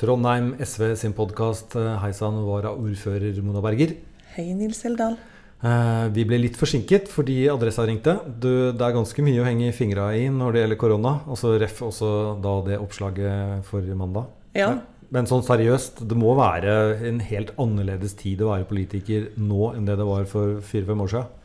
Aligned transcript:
Trondheim 0.00 0.54
SV 0.56 0.94
sin 0.96 1.12
podkast. 1.12 1.74
Hei 2.00 2.14
sann, 2.16 2.38
varaordfører 2.46 3.36
Mona 3.44 3.60
Berger. 3.60 3.90
Hei, 4.32 4.46
Nils 4.56 4.80
Eldal. 4.88 5.18
Eh, 5.60 6.06
vi 6.14 6.24
ble 6.24 6.38
litt 6.40 6.56
forsinket 6.56 7.10
fordi 7.12 7.42
adressa 7.52 7.84
ringte. 7.84 8.14
Du, 8.24 8.72
det 8.72 8.86
er 8.86 8.94
ganske 8.96 9.24
mye 9.26 9.42
å 9.42 9.44
henge 9.44 9.74
fingra 9.76 10.06
i 10.16 10.22
når 10.32 10.56
det 10.56 10.62
gjelder 10.62 10.80
korona. 10.80 11.12
Og 11.28 11.36
så 11.36 11.52
ref 11.60 11.82
også 11.84 12.12
da 12.40 12.54
det 12.70 12.80
oppslaget 12.80 13.68
forrige 13.68 13.98
mandag. 13.98 14.30
Ja. 14.56 14.70
Men 15.12 15.28
sånn 15.28 15.44
seriøst, 15.44 16.00
det 16.08 16.16
må 16.16 16.32
være 16.38 16.78
en 17.10 17.20
helt 17.28 17.52
annerledes 17.60 18.16
tid 18.16 18.40
å 18.40 18.54
være 18.54 18.70
politiker 18.70 19.28
nå 19.36 19.74
enn 19.74 19.84
det 19.90 19.98
det 20.00 20.08
var 20.08 20.24
for 20.32 20.62
fire-fem 20.64 21.04
år 21.04 21.12
siden? 21.12 21.36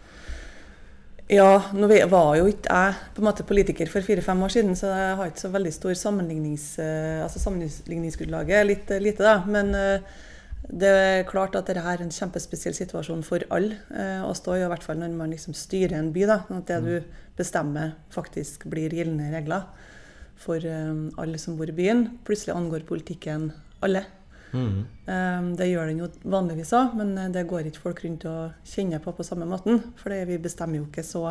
Ja, 1.25 1.71
nå 1.73 1.87
var 1.89 2.35
jo 2.37 2.45
ikke 2.51 2.69
jeg 2.69 2.97
på 3.15 3.21
en 3.23 3.25
måte 3.25 3.45
politiker 3.49 3.89
for 3.89 4.05
fire-fem 4.05 4.43
år 4.45 4.51
siden, 4.53 4.75
så 4.77 4.91
jeg 4.93 5.15
har 5.17 5.31
ikke 5.31 5.41
så 5.41 5.49
veldig 5.55 5.71
stor 5.73 5.97
sammenlignings, 5.97 6.65
eh, 6.77 7.23
altså 7.25 7.41
sammenligningsgrunnlaget. 7.41 8.67
Litt 8.69 8.91
eh, 8.93 9.01
lite, 9.01 9.25
da. 9.25 9.39
Men 9.49 9.73
eh, 9.73 10.19
det 10.69 10.91
er 10.91 11.25
klart 11.25 11.57
at 11.57 11.65
dette 11.65 11.81
er 11.81 12.03
en 12.03 12.13
kjempespesiell 12.13 12.77
situasjon 12.77 13.25
for 13.25 13.41
alle 13.53 13.77
å 14.25 14.31
stå 14.37 14.55
i, 14.57 14.63
i 14.65 14.69
hvert 14.69 14.85
fall 14.85 14.97
når 15.01 15.17
man 15.17 15.33
liksom 15.33 15.57
styrer 15.57 15.97
en 15.97 16.11
by. 16.13 16.27
da, 16.29 16.39
At 16.45 16.69
det 16.69 16.77
mm. 16.81 16.89
du 16.89 17.33
bestemmer, 17.37 17.95
faktisk 18.13 18.67
blir 18.69 18.93
gjeldende 18.93 19.31
regler 19.33 19.65
for 20.41 20.61
alle 20.61 21.41
som 21.41 21.57
bor 21.57 21.69
i 21.69 21.77
byen. 21.77 22.07
Plutselig 22.25 22.53
angår 22.53 22.85
politikken 22.89 23.49
alle. 23.85 24.05
Mm. 24.55 25.53
Det 25.59 25.67
gjør 25.69 25.91
den 25.91 25.99
jo 26.01 26.07
vanligvis 26.31 26.71
òg, 26.77 26.95
men 26.97 27.13
eh, 27.19 27.31
det 27.33 27.45
går 27.49 27.69
ikke 27.69 27.83
folk 27.83 28.01
rundt 28.05 28.25
og 28.29 28.71
kjenner 28.71 29.03
på 29.03 29.13
på 29.15 29.25
samme 29.27 29.47
måten. 29.49 29.81
For 29.99 30.15
vi 30.29 30.39
bestemmer 30.41 30.79
jo 30.79 30.87
ikke 30.87 31.05
så 31.05 31.27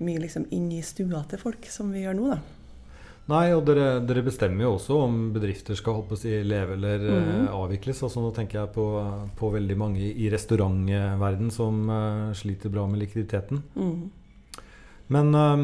mye 0.00 0.22
liksom 0.22 0.46
inn 0.56 0.70
i 0.72 0.80
stua 0.84 1.24
til 1.28 1.42
folk 1.42 1.66
som 1.68 1.92
vi 1.92 2.06
gjør 2.06 2.16
nå, 2.16 2.30
da. 2.32 2.40
Nei, 3.30 3.50
og 3.54 3.62
dere, 3.68 4.00
dere, 4.02 4.24
bestemmer 4.26 4.64
jo 4.64 4.72
også 4.74 4.96
om 5.04 5.18
bedrifter 5.34 5.76
skal 5.78 6.00
håpe 6.00 6.16
å 6.16 6.30
leve 6.50 6.74
eller 6.74 7.04
mm. 7.04 7.44
avvikles. 7.54 8.00
Altså, 8.06 8.22
nå 8.24 8.32
tenker 8.34 8.58
jeg 8.58 8.72
på, 8.74 8.86
på 9.38 9.50
veldig 9.54 9.76
mange 9.78 10.08
i 10.08 10.30
restaurantverdenen 10.32 11.52
som 11.54 11.84
uh, 11.92 12.32
sliter 12.34 12.72
bra 12.74 12.88
med 12.90 13.04
likviditeten. 13.04 13.62
Mm. 13.76 14.64
Men 15.14 15.30
uh, 15.36 15.62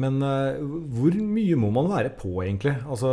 men 0.00 0.22
uh, 0.24 0.60
hvor 0.96 1.16
mye 1.20 1.56
må 1.60 1.68
man 1.74 1.90
være 1.90 2.12
på, 2.16 2.30
egentlig? 2.44 2.74
Altså, 2.88 3.10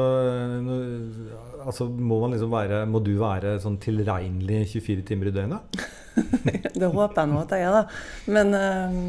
altså 1.66 1.90
må, 1.92 2.22
liksom 2.32 2.54
være, 2.54 2.84
må, 2.88 3.02
du 3.04 3.14
være 3.20 3.58
sånn 3.64 3.80
tilregnelig 3.84 4.62
24 4.76 5.08
timer 5.10 5.32
i 5.32 5.34
døgnet? 5.36 5.82
det 6.80 6.92
håper 6.94 7.20
jeg 7.20 7.32
nå 7.32 7.42
at 7.42 7.56
jeg 7.56 7.68
er, 7.68 7.76
da. 7.76 7.84
Men 8.32 8.56
uh, 8.56 9.02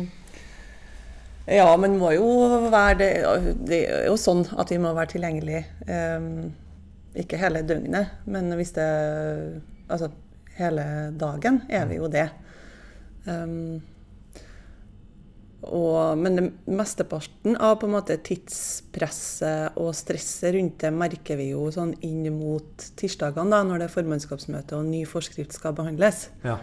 Ja, 1.50 1.70
man 1.80 1.96
må 1.98 2.10
jo 2.14 2.26
være 2.70 2.98
det, 2.98 3.12
det 3.66 3.84
er 3.90 4.10
jo 4.10 4.18
sånn 4.20 4.44
at 4.58 4.70
vi 4.70 4.78
må 4.82 4.92
være 4.94 5.16
tilgjengelig. 5.16 5.64
ikke 7.18 7.40
hele 7.40 7.64
døgnet, 7.66 8.12
men 8.30 8.52
hvis 8.54 8.74
det 8.76 8.90
Altså 9.90 10.12
hele 10.54 10.84
dagen 11.18 11.62
er 11.66 11.88
vi 11.90 11.96
jo 11.98 12.06
det. 12.06 12.28
Um, 13.26 13.80
og, 15.60 16.16
men 16.16 16.52
mesteparten 16.64 17.58
av 17.60 17.76
på 17.80 17.88
en 17.88 17.94
måte 17.98 18.16
tidspresset 18.24 19.76
og 19.80 19.92
stresset 19.96 20.54
rundt 20.56 20.80
det 20.80 20.92
merker 20.96 21.36
vi 21.40 21.50
jo 21.50 21.66
sånn 21.74 21.92
inn 22.06 22.24
mot 22.32 22.86
tirsdagene, 22.96 23.52
da, 23.52 23.60
når 23.66 23.82
det 23.82 23.88
er 23.90 23.94
formannskapsmøte 23.94 24.78
og 24.78 24.88
ny 24.88 25.04
forskrift 25.08 25.56
skal 25.56 25.76
behandles. 25.76 26.28
Ja. 26.46 26.58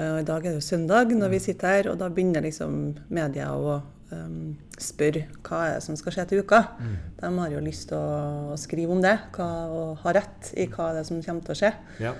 Uh, 0.00 0.20
I 0.22 0.24
dag 0.24 0.40
er 0.40 0.54
det 0.54 0.58
jo 0.62 0.64
søndag 0.70 1.12
når 1.12 1.34
vi 1.34 1.42
sitter 1.44 1.76
her, 1.76 1.90
og 1.92 2.00
da 2.00 2.08
begynner 2.08 2.46
liksom 2.46 2.80
media 3.12 3.50
å 3.52 3.80
um, 4.14 4.56
spørre 4.80 5.26
hva 5.44 5.62
er 5.66 5.76
det 5.76 5.84
som 5.84 5.98
skal 6.00 6.16
skje 6.16 6.26
til 6.30 6.44
uka. 6.44 6.62
Mm. 6.80 6.96
De 7.20 7.32
har 7.36 7.54
jo 7.54 7.64
lyst 7.68 7.90
til 7.92 8.00
å, 8.00 8.56
skrive 8.60 8.96
om 8.96 9.04
det 9.04 9.16
hva, 9.36 9.48
og 9.68 10.04
ha 10.06 10.16
rett 10.16 10.52
i 10.56 10.70
hva 10.72 10.92
det 10.94 11.04
er 11.04 11.10
som 11.10 11.20
kommer 11.24 11.44
til 11.44 11.56
å 11.56 11.60
skje. 11.62 11.74
Ja. 12.00 12.16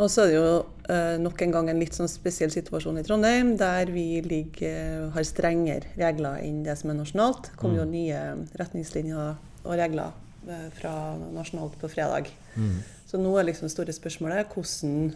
Og 0.00 0.08
så 0.10 0.24
er 0.24 0.30
det 0.32 0.36
jo 0.38 0.46
eh, 0.50 0.81
nok 1.22 1.42
en 1.44 1.52
gang 1.54 1.68
en 1.70 1.80
litt 1.80 1.96
sånn 1.96 2.10
spesiell 2.10 2.50
situasjon 2.52 2.98
i 3.00 3.04
Trondheim, 3.06 3.54
der 3.60 3.90
vi 3.92 4.22
ligger, 4.24 4.68
eh, 4.68 5.04
har 5.14 5.26
strengere 5.28 5.92
regler 5.98 6.40
enn 6.42 6.62
det 6.66 6.76
som 6.80 6.90
er 6.92 6.98
nasjonalt. 6.98 7.52
Det 7.52 7.70
mm. 7.70 7.76
jo 7.78 7.86
nye 7.88 8.22
retningslinjer 8.60 9.36
og 9.64 9.76
regler 9.78 10.10
eh, 10.48 10.68
fra 10.78 10.94
nasjonalt 11.32 11.78
på 11.80 11.90
fredag. 11.92 12.32
Mm. 12.56 12.80
Så 13.08 13.20
nå 13.20 13.32
er 13.38 13.48
liksom 13.50 13.70
store 13.72 13.94
spørsmålet 13.94 14.52
hvordan, 14.52 15.12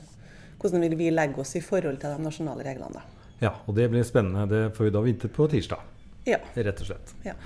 hvordan 0.61 0.87
vil 0.87 0.97
vi 1.01 1.11
legge 1.13 1.43
oss 1.43 1.57
i 1.59 1.65
forhold 1.65 2.01
til 2.03 2.15
de 2.15 2.29
nasjonale 2.29 2.67
reglene. 2.67 3.01
da. 3.01 3.35
Ja, 3.41 3.53
og 3.67 3.77
det 3.77 3.91
blir 3.93 4.07
spennende. 4.07 4.47
Det 4.49 4.77
får 4.77 4.89
vi 4.89 4.95
da 4.95 5.05
vite 5.05 5.29
på 5.33 5.49
tirsdag. 5.53 5.96
Ja. 6.27 6.41
Rett 6.55 6.81
og 6.83 6.89
slett. 6.89 7.13
Ja. 7.23 7.37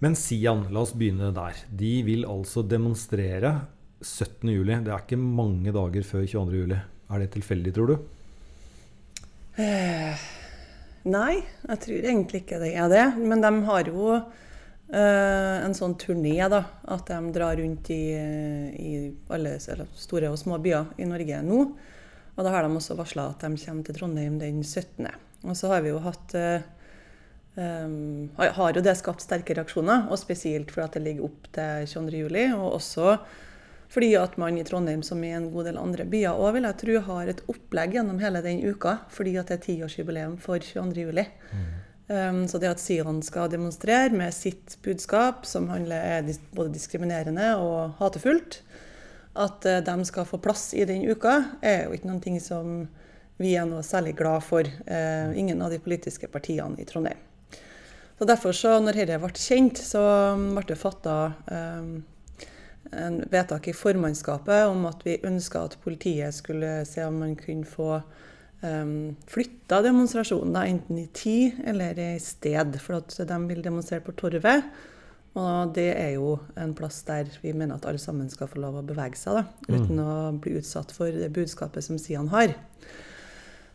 Men 0.03 0.17
Sian, 0.19 0.65
la 0.73 0.81
oss 0.83 0.91
begynne 0.99 1.29
der. 1.31 1.59
De 1.71 1.93
vil 2.03 2.25
altså 2.27 2.63
demonstrere 2.67 3.53
17.07. 4.03 4.83
Det 4.83 4.91
er 4.91 4.97
ikke 4.97 5.19
mange 5.21 5.71
dager 5.71 6.03
før 6.03 6.25
22.07. 6.27 6.73
Er 7.13 7.21
det 7.21 7.29
tilfeldig, 7.37 7.71
tror 7.75 7.93
du? 7.93 7.95
Eh, 9.63 10.25
nei, 11.07 11.37
jeg 11.69 11.81
tror 11.85 12.07
egentlig 12.09 12.43
ikke 12.43 12.59
det 12.65 12.73
er 12.75 12.91
det. 12.91 13.05
Men 13.21 13.45
de 13.45 13.53
har 13.69 13.93
jo 13.93 14.09
eh, 14.17 15.57
en 15.63 15.77
sånn 15.77 15.95
turné, 16.01 16.35
da. 16.51 16.65
At 16.91 17.07
de 17.07 17.21
drar 17.39 17.55
rundt 17.61 17.93
i, 17.95 18.03
i 18.11 18.93
alle 19.31 19.55
store 19.63 20.33
og 20.33 20.39
små 20.41 20.59
byer 20.63 20.97
i 20.99 21.07
Norge 21.07 21.39
nå. 21.47 21.63
Og 22.33 22.43
da 22.43 22.51
har 22.51 22.65
de 22.65 22.75
også 22.75 22.99
varsla 22.99 23.29
at 23.31 23.45
de 23.45 23.55
kommer 23.61 23.87
til 23.87 24.01
Trondheim 24.01 24.35
den 24.41 24.63
17. 24.65 25.07
Og 25.47 25.55
så 25.55 25.71
har 25.71 25.85
vi 25.85 25.93
jo 25.93 26.03
hatt 26.03 26.35
eh, 26.35 26.65
um, 27.55 28.29
har 28.37 28.75
jo 28.75 28.83
det 28.83 28.95
skapt 28.99 29.23
sterke 29.23 29.55
reaksjoner. 29.57 30.07
Og 30.09 30.21
spesielt 30.21 30.73
fordi 30.73 30.97
det 30.97 31.07
ligger 31.07 31.29
opp 31.29 31.49
til 31.55 31.89
22.07. 31.93 32.53
Og 32.57 32.69
også 32.79 33.17
fordi 33.93 34.15
at 34.17 34.39
man 34.41 34.57
i 34.57 34.63
Trondheim, 34.65 35.03
som 35.05 35.21
i 35.21 35.29
en 35.37 35.51
god 35.53 35.67
del 35.69 35.77
andre 35.77 36.05
byer 36.09 36.33
òg, 36.33 36.55
vil 36.55 36.65
jeg 36.65 36.79
tro, 36.81 36.93
har 37.11 37.29
et 37.29 37.43
opplegg 37.51 37.93
gjennom 37.93 38.21
hele 38.23 38.41
den 38.41 38.63
uka. 38.65 38.97
Fordi 39.13 39.35
at 39.37 39.51
det 39.51 39.59
er 39.59 39.65
tiårsjubileum 39.67 40.37
for 40.41 40.63
22.07. 40.65 41.27
Mm. 41.53 41.67
Um, 42.07 42.39
så 42.47 42.59
det 42.59 42.67
at 42.67 42.81
Sion 42.83 43.21
skal 43.23 43.51
demonstrere 43.53 44.11
med 44.11 44.33
sitt 44.35 44.75
budskap, 44.83 45.45
som 45.47 45.69
handler 45.71 46.01
er 46.17 46.33
både 46.51 46.73
diskriminerende 46.73 47.53
og 47.61 47.93
hatefullt, 48.01 48.59
at 49.39 49.69
uh, 49.69 49.79
de 49.85 50.09
skal 50.09 50.27
få 50.27 50.41
plass 50.43 50.73
i 50.75 50.83
den 50.89 51.05
uka, 51.07 51.37
er 51.61 51.85
jo 51.85 51.95
ikke 51.95 52.09
noen 52.09 52.23
ting 52.25 52.41
som 52.43 52.83
vi 53.39 53.53
er 53.57 53.69
noe 53.69 53.85
særlig 53.85 54.17
glad 54.19 54.43
for. 54.45 54.67
Uh, 54.89 55.31
ingen 55.37 55.61
av 55.63 55.71
de 55.71 55.79
politiske 55.81 56.27
partiene 56.33 56.81
i 56.81 56.89
Trondheim. 56.89 57.21
Så 58.17 58.27
derfor, 58.29 58.55
så, 58.55 58.77
når 58.79 58.99
dette 59.01 59.19
ble 59.21 59.31
kjent, 59.35 59.79
så 59.81 60.01
ble 60.37 60.65
det 60.69 60.79
fatta 60.79 61.15
eh, 61.51 61.87
en 62.93 63.19
vedtak 63.31 63.67
i 63.71 63.75
formannskapet 63.75 64.67
om 64.69 64.85
at 64.89 65.01
vi 65.05 65.17
ønska 65.25 65.65
at 65.65 65.79
politiet 65.83 66.35
skulle 66.35 66.83
se 66.85 67.05
om 67.07 67.17
man 67.23 67.33
kunne 67.39 67.67
få 67.67 67.89
eh, 67.97 68.95
flytta 69.33 69.81
demonstrasjonen, 69.85 70.57
enten 70.61 71.01
i 71.01 71.07
tid 71.13 71.63
eller 71.65 71.99
i 71.99 72.11
sted. 72.21 72.77
For 72.83 73.01
at 73.01 73.17
de 73.29 73.39
vil 73.49 73.63
demonstrere 73.65 74.05
på 74.05 74.15
Torvet. 74.19 74.67
Og 75.33 75.71
det 75.73 75.89
er 75.97 76.11
jo 76.19 76.35
en 76.61 76.75
plass 76.77 76.99
der 77.07 77.31
vi 77.41 77.55
mener 77.57 77.79
at 77.79 77.87
alle 77.89 78.01
sammen 78.01 78.29
skal 78.29 78.49
få 78.51 78.61
lov 78.61 78.77
å 78.77 78.85
bevege 78.85 79.17
seg, 79.17 79.39
da, 79.39 79.71
uten 79.71 79.97
mm. 79.97 80.03
å 80.05 80.17
bli 80.37 80.59
utsatt 80.59 80.93
for 80.93 81.09
det 81.09 81.31
budskapet 81.33 81.85
som 81.85 81.97
Sian 81.97 82.29
har. 82.29 82.53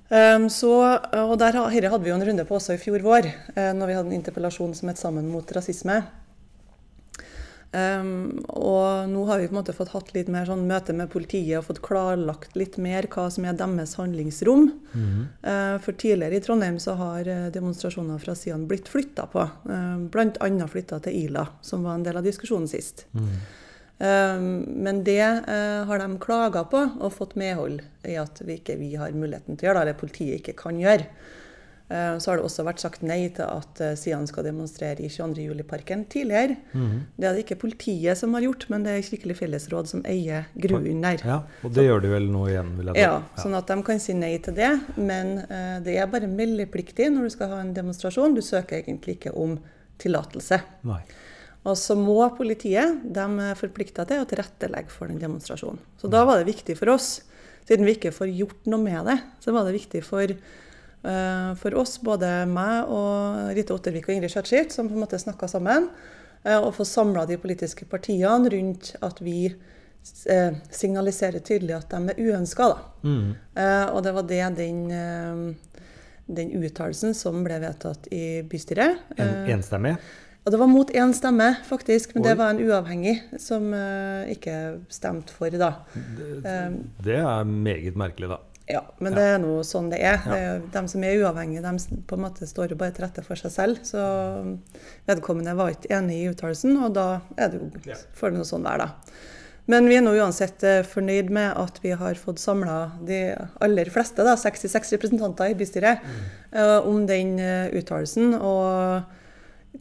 Um, 0.08 0.46
så, 0.48 0.72
og 1.20 1.34
der, 1.36 1.52
Dette 1.52 1.90
hadde 1.92 2.04
vi 2.04 2.08
jo 2.08 2.16
en 2.16 2.24
runde 2.24 2.46
på 2.48 2.56
også 2.56 2.78
i 2.78 2.80
fjor 2.80 3.02
vår, 3.04 3.28
uh, 3.56 3.72
når 3.76 3.90
vi 3.90 3.98
hadde 3.98 4.08
en 4.08 4.20
interpellasjon 4.20 4.74
som 4.74 4.88
het 4.88 4.98
'Sammen 4.98 5.28
mot 5.28 5.52
rasisme'. 5.52 6.02
Um, 7.68 8.38
og 8.48 9.10
nå 9.12 9.26
har 9.28 9.42
vi 9.42 9.48
på 9.50 9.52
en 9.52 9.58
måte 9.58 9.74
fått 9.76 9.90
hatt 9.92 10.14
litt 10.14 10.30
mer 10.32 10.46
sånn 10.48 10.62
møte 10.70 10.94
med 10.96 11.10
politiet 11.12 11.58
og 11.58 11.66
fått 11.66 11.82
klarlagt 11.84 12.54
litt 12.56 12.78
mer 12.80 13.04
hva 13.12 13.26
som 13.28 13.44
er 13.44 13.58
deres 13.60 13.94
handlingsrom. 14.00 14.70
Mm 14.94 15.04
-hmm. 15.04 15.26
uh, 15.44 15.78
for 15.78 15.92
tidligere 15.92 16.36
i 16.36 16.40
Trondheim 16.40 16.78
så 16.78 16.94
har 16.94 17.28
eh, 17.28 17.52
demonstrasjoner 17.52 18.18
fra 18.18 18.34
Sian 18.34 18.66
blitt 18.66 18.88
flytta 18.88 19.26
på. 19.26 19.48
Uh, 19.68 19.98
Bl.a. 19.98 20.66
flytta 20.66 20.98
til 21.00 21.12
Ila, 21.12 21.46
som 21.60 21.82
var 21.82 21.94
en 21.94 22.02
del 22.02 22.16
av 22.16 22.24
diskusjonen 22.24 22.68
sist. 22.68 23.06
Mm 23.12 23.24
-hmm. 23.24 23.36
Ehm, 23.98 24.60
men 24.84 25.02
det 25.04 25.20
eh, 25.20 25.82
har 25.84 25.98
de 25.98 26.18
klaga 26.22 26.64
på 26.70 26.84
og 27.00 27.12
fått 27.14 27.34
medhold 27.38 27.82
i 28.06 28.14
at 28.20 28.40
vi 28.46 28.60
ikke 28.60 28.78
vi 28.78 28.94
har 28.98 29.14
muligheten 29.16 29.58
til 29.58 29.66
å 29.66 29.72
gjøre 29.72 29.84
eller 29.86 29.98
politiet 29.98 30.38
ikke 30.38 30.58
kan 30.60 30.78
gjøre. 30.78 31.08
Eh, 31.88 32.18
så 32.20 32.30
har 32.30 32.38
det 32.38 32.44
også 32.44 32.66
vært 32.66 32.82
sagt 32.82 33.02
nei 33.02 33.22
til 33.34 33.48
at 33.48 33.80
eh, 33.82 33.94
Sian 33.98 34.26
skal 34.28 34.44
demonstrere 34.46 35.02
i 35.02 35.10
22. 35.10 35.46
juli-parken 35.48 36.04
tidligere. 36.12 36.58
Mhm. 36.76 36.98
Det 37.16 37.26
er 37.26 37.34
det 37.34 37.44
ikke 37.46 37.58
politiet 37.64 38.20
som 38.20 38.36
har 38.36 38.44
gjort, 38.44 38.68
men 38.70 38.84
det 38.86 38.94
er 38.94 39.06
Kirkelig 39.08 39.38
fellesråd 39.40 39.90
som 39.90 40.04
eier 40.06 40.46
grunnen 40.54 41.02
der. 41.02 41.24
Ja, 41.26 41.38
og 41.64 41.74
det 41.74 41.88
gjør 41.88 42.04
de 42.04 42.12
vel 42.12 42.28
nå 42.30 42.44
igjen, 42.52 42.74
vil 42.78 42.92
jeg 42.92 43.00
tro. 43.00 43.16
Ja, 43.18 43.40
sånn 43.42 43.56
at 43.58 43.72
de 43.72 43.78
kan 43.88 44.04
si 44.04 44.14
nei 44.14 44.36
til 44.44 44.54
det. 44.58 44.70
Men 45.00 45.38
uh, 45.48 45.78
det 45.82 45.96
er 45.98 46.10
bare 46.12 46.28
meldepliktig 46.30 47.08
når 47.14 47.26
du 47.26 47.34
skal 47.34 47.54
ha 47.54 47.62
en 47.64 47.72
demonstrasjon. 47.74 48.36
Du 48.36 48.44
søker 48.44 48.82
egentlig 48.82 49.16
ikke 49.16 49.32
om 49.34 49.56
tillatelse. 49.98 50.60
Nei. 50.86 51.00
Og 51.68 51.76
så 51.76 51.96
må 51.98 52.20
politiet 52.38 53.02
de 53.04 53.24
er 53.44 53.58
forplikta 53.58 54.06
til 54.08 54.22
å 54.22 54.28
tilrettelegge 54.28 54.92
for 54.92 55.10
den 55.10 55.20
demonstrasjonen. 55.20 55.80
Så 56.00 56.10
da 56.10 56.24
var 56.28 56.40
det 56.40 56.48
viktig 56.48 56.78
for 56.78 56.94
oss, 56.94 57.18
siden 57.68 57.84
vi 57.84 57.98
ikke 57.98 58.14
får 58.14 58.32
gjort 58.32 58.70
noe 58.72 58.80
med 58.80 59.10
det, 59.10 59.18
så 59.44 59.52
var 59.52 59.68
det 59.68 59.76
viktig 59.76 60.00
for, 60.06 60.32
uh, 61.04 61.50
for 61.60 61.76
oss, 61.76 61.98
både 62.04 62.30
meg 62.48 62.88
og 62.94 63.50
Rita 63.58 63.76
Ottervik 63.76 64.08
og 64.08 64.16
Ingrid 64.16 64.32
Skjøtskilt, 64.32 64.72
som 64.72 64.88
på 64.88 64.96
en 64.96 65.04
måte 65.04 65.20
snakka 65.20 65.50
sammen, 65.50 65.90
uh, 66.46 66.60
å 66.62 66.72
få 66.72 66.86
samla 66.88 67.26
de 67.28 67.36
politiske 67.42 67.88
partiene 67.90 68.48
rundt 68.54 68.94
at 69.04 69.20
vi 69.20 69.50
uh, 69.52 70.52
signaliserer 70.72 71.44
tydelig 71.44 71.76
at 71.76 71.92
de 71.92 72.14
er 72.14 72.22
uønska. 72.30 72.70
Mm. 73.04 73.34
Og 73.92 74.00
det 74.06 74.14
var 74.16 74.24
det 74.30 74.40
den, 74.56 74.80
den 76.28 76.54
uttalelsen 76.56 77.12
som 77.16 77.42
ble 77.44 77.58
vedtatt 77.62 78.08
i 78.14 78.40
bystyret. 78.48 79.04
En, 79.16 79.34
Eh, 79.44 79.52
enstemmig? 79.56 79.96
Og 80.48 80.54
det 80.54 80.58
var 80.62 80.70
mot 80.72 80.88
én 80.96 81.10
stemme, 81.12 81.50
faktisk, 81.68 82.14
men 82.16 82.22
Oi. 82.24 82.28
det 82.30 82.36
var 82.40 82.54
en 82.54 82.60
uavhengig 82.64 83.14
som 83.36 83.66
uh, 83.76 84.24
ikke 84.32 84.54
stemte 84.88 85.34
for, 85.36 85.52
da. 85.60 85.74
Det, 85.92 86.54
Det 87.04 87.18
er 87.20 87.44
meget 87.44 87.98
merkelig, 88.00 88.30
da. 88.32 88.38
ja, 88.72 88.80
men 89.04 89.12
det 89.12 89.26
er 89.34 89.38
nå 89.44 89.58
sånn 89.68 89.90
det 89.92 90.00
er. 90.00 90.24
Er. 90.32 90.62
De 90.72 90.82
som 90.88 91.04
er 91.04 91.20
uavhengige, 91.20 91.60
de 91.64 92.00
på 92.08 92.16
en 92.16 92.24
måte 92.24 92.48
står 92.48 92.72
jo 92.72 92.80
bare 92.80 92.96
til 92.96 93.04
rette 93.04 93.24
for 93.26 93.36
seg 93.36 93.52
selv. 93.52 93.82
Så 93.84 94.00
vedkommende 95.08 95.52
var 95.58 95.74
ikke 95.76 95.92
enig 95.98 96.22
i 96.22 96.30
uttalelsen, 96.32 96.78
og 96.80 96.94
da 96.96 97.08
er 97.36 97.52
det 97.52 97.60
jo, 97.60 97.68
Ja. 97.92 98.00
får 98.16 98.32
det 98.32 98.40
noe 98.40 98.48
sånn 98.48 98.64
være, 98.64 98.88
da. 98.88 99.12
Men 99.68 99.84
vi 99.84 99.98
er 99.98 100.00
nå 100.00 100.14
uansett 100.16 100.62
eh, 100.64 100.80
fornøyd 100.80 101.28
med 101.28 101.52
at 101.60 101.76
vi 101.84 101.90
har 101.92 102.16
fått 102.16 102.40
samla 102.40 102.76
de 103.04 103.34
aller 103.60 103.90
fleste, 103.92 104.24
da, 104.24 104.32
66 104.40 104.94
representanter 104.96 105.52
i 105.52 105.56
bystyret, 105.60 106.00
eh, 106.56 106.78
om 106.88 107.04
den 107.04 107.34
eh, 107.38 107.68
uttalelsen. 107.76 108.32
Og 108.40 109.02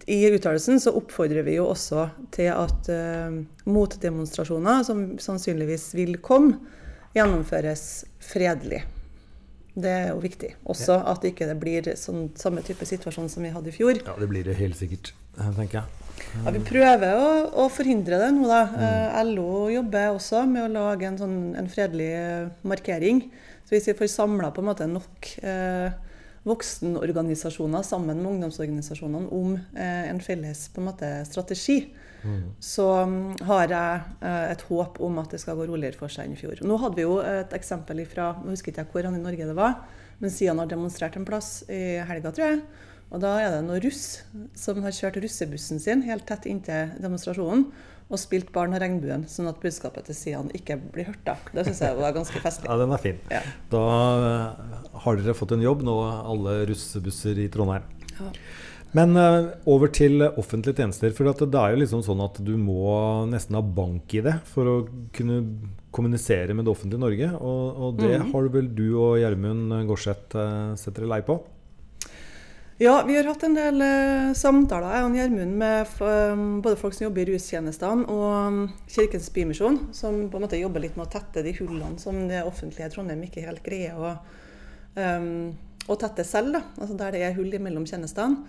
i 0.07 0.19
uttalelsen 0.29 0.81
så 0.83 0.93
oppfordrer 0.99 1.45
vi 1.47 1.57
jo 1.57 1.69
også 1.71 2.07
til 2.35 2.51
at 2.53 2.89
uh, 2.91 3.39
motdemonstrasjoner, 3.67 4.83
som 4.87 5.07
sannsynligvis 5.21 5.89
vil 5.97 6.17
komme, 6.23 6.59
gjennomføres 7.15 8.05
fredelig. 8.21 8.83
Det 9.77 9.93
er 9.93 10.07
jo 10.09 10.21
viktig. 10.21 10.55
Også 10.69 10.97
at 11.05 11.25
ikke 11.27 11.47
det 11.49 11.57
blir 11.61 11.91
sånn, 11.99 12.31
samme 12.37 12.63
type 12.65 12.85
situasjon 12.87 13.29
som 13.29 13.45
vi 13.45 13.53
hadde 13.53 13.69
i 13.69 13.75
fjor. 13.75 13.99
Ja, 14.01 14.15
det 14.17 14.29
blir 14.31 14.45
det 14.47 14.57
helt 14.57 14.77
sikkert, 14.79 15.13
eh, 15.37 15.51
tenker 15.57 15.83
jeg. 15.83 16.07
Ja, 16.41 16.51
vi 16.55 16.61
prøver 16.65 17.19
å, 17.21 17.27
å 17.61 17.67
forhindre 17.69 18.17
det 18.21 18.31
nå, 18.33 18.47
da. 18.49 18.63
Mm. 18.73 19.33
LO 19.35 19.67
jobber 19.69 20.15
også 20.15 20.47
med 20.49 20.65
å 20.65 20.71
lage 20.73 21.05
en, 21.05 21.19
sånn, 21.19 21.37
en 21.59 21.69
fredelig 21.69 22.09
eh, 22.17 22.49
markering. 22.67 23.21
Så 23.67 23.75
hvis 23.75 23.89
vi 23.91 23.97
får 23.99 24.09
samla 24.15 24.49
nok 24.89 25.29
eh, 25.43 25.93
voksenorganisasjoner 26.47 27.83
sammen 27.85 28.21
med 28.21 28.31
ungdomsorganisasjonene 28.31 29.31
om 29.35 29.55
eh, 29.57 30.09
en 30.09 30.21
felles 30.23 30.67
på 30.73 30.81
en 30.81 30.89
måte, 30.89 31.11
strategi, 31.27 31.81
så 32.59 32.85
um, 33.05 33.35
har 33.45 33.71
jeg 33.71 33.99
eh, 34.25 34.49
et 34.51 34.63
håp 34.67 34.97
om 35.05 35.19
at 35.21 35.31
det 35.31 35.39
skal 35.41 35.57
gå 35.59 35.67
roligere 35.69 35.99
for 35.99 36.11
seg 36.11 36.27
enn 36.27 36.35
i 36.35 36.39
fjor. 36.39 36.59
Nå 36.65 36.79
hadde 36.81 36.99
vi 36.99 37.05
jo 37.05 37.19
et 37.21 37.53
eksempel 37.55 38.01
fra 38.09 38.31
Nå 38.41 38.51
husker 38.51 38.73
ikke 38.73 38.83
jeg 38.83 38.91
hvor 38.91 39.07
han 39.07 39.15
i 39.15 39.23
Norge 39.23 39.47
det 39.47 39.55
var, 39.57 39.77
men 40.19 40.33
Sian 40.33 40.59
har 40.59 40.69
demonstrert 40.69 41.15
en 41.19 41.27
plass 41.27 41.61
i 41.71 41.99
helga, 42.09 42.33
tror 42.33 42.49
jeg. 42.49 42.61
Og 43.13 43.21
da 43.23 43.37
er 43.39 43.53
det 43.53 43.61
noen 43.63 43.83
russ 43.85 44.03
som 44.57 44.81
har 44.83 44.95
kjørt 44.95 45.21
russebussen 45.23 45.79
sin 45.79 46.03
helt 46.07 46.25
tett 46.27 46.49
inntil 46.49 46.91
demonstrasjonen 46.99 47.69
og 48.07 48.21
spilt 48.21 48.53
Barn 48.55 48.75
og 48.75 48.79
regnbuen, 48.79 49.25
sånn 49.27 49.49
at 49.51 49.59
budskapet 49.59 50.07
til 50.07 50.15
Sian 50.15 50.51
ikke 50.55 50.77
blir 50.79 51.09
hørt. 51.09 51.23
da. 51.27 51.35
Det 51.51 51.65
syns 51.67 51.81
jeg 51.83 51.97
var 51.99 52.15
ganske 52.15 52.39
festlig. 52.43 52.69
Ja, 52.69 52.77
den 52.79 52.95
er 52.95 53.03
fin. 53.03 53.19
Ja. 53.33 53.41
Da 53.73 53.83
eh, 54.29 54.77
har 55.03 55.19
dere 55.19 55.35
fått 55.35 55.51
en 55.57 55.65
jobb 55.65 55.83
nå, 55.87 55.97
alle 56.05 56.61
russebusser 56.69 57.43
i 57.43 57.49
Trondheim. 57.51 57.83
Ja. 58.15 58.31
Men 58.95 59.17
eh, 59.19 59.49
over 59.67 59.91
til 59.91 60.23
offentlige 60.29 60.79
tjenester. 60.79 61.11
For 61.15 61.27
det 61.27 61.59
er 61.59 61.75
jo 61.75 61.81
liksom 61.83 62.05
sånn 62.05 62.23
at 62.23 62.39
du 62.39 62.53
må 62.61 62.87
nesten 63.27 63.59
ha 63.59 63.61
bank 63.61 64.15
i 64.15 64.23
det 64.23 64.37
for 64.53 64.71
å 64.71 64.77
kunne 65.15 65.41
kommunisere 65.91 66.55
med 66.55 66.67
det 66.67 66.73
offentlige 66.73 67.03
Norge. 67.03 67.29
Og, 67.41 67.83
og 67.83 67.99
det 67.99 68.15
mm. 68.15 68.31
har 68.31 68.49
vel 68.55 68.71
du 68.77 68.87
og 68.93 69.19
Gjermund 69.19 69.75
Gårdseth 69.91 70.39
eh, 70.39 70.73
sett 70.79 70.95
dere 70.95 71.11
lei 71.17 71.21
på? 71.27 71.41
Ja, 72.79 73.03
vi 73.07 73.15
har 73.17 73.23
hatt 73.25 73.41
en 73.43 73.55
del 73.57 73.81
eh, 73.81 74.33
samtaler 74.37 74.91
jeg 74.93 75.05
og 75.07 75.15
Gjermund 75.17 75.53
med 75.57 75.93
um, 75.97 76.41
både 76.61 76.77
folk 76.77 76.93
som 76.93 77.07
jobber 77.07 77.23
i 77.23 77.33
rustjenestene 77.33 78.05
og 78.13 78.25
um, 78.29 78.59
Kirkens 78.85 79.31
Bymisjon, 79.33 79.79
som 79.97 80.19
på 80.29 80.37
en 80.37 80.45
måte 80.45 80.59
jobber 80.59 80.83
litt 80.83 80.93
med 80.99 81.07
å 81.07 81.13
tette 81.15 81.41
de 81.41 81.55
hullene 81.57 81.97
som 81.97 82.19
det 82.29 82.43
offentlige 82.45 82.91
Trondheim 82.93 83.25
ikke 83.25 83.47
helt 83.47 83.65
greier 83.65 83.97
å, 83.97 84.13
um, 84.93 85.55
å 85.89 85.97
tette 85.97 86.21
selv. 86.27 86.53
Da. 86.53 86.61
Altså 86.77 86.99
der 87.01 87.17
det 87.17 87.25
er 87.25 87.33
hull 87.39 87.57
mellom 87.65 87.89
tjenestene. 87.89 88.45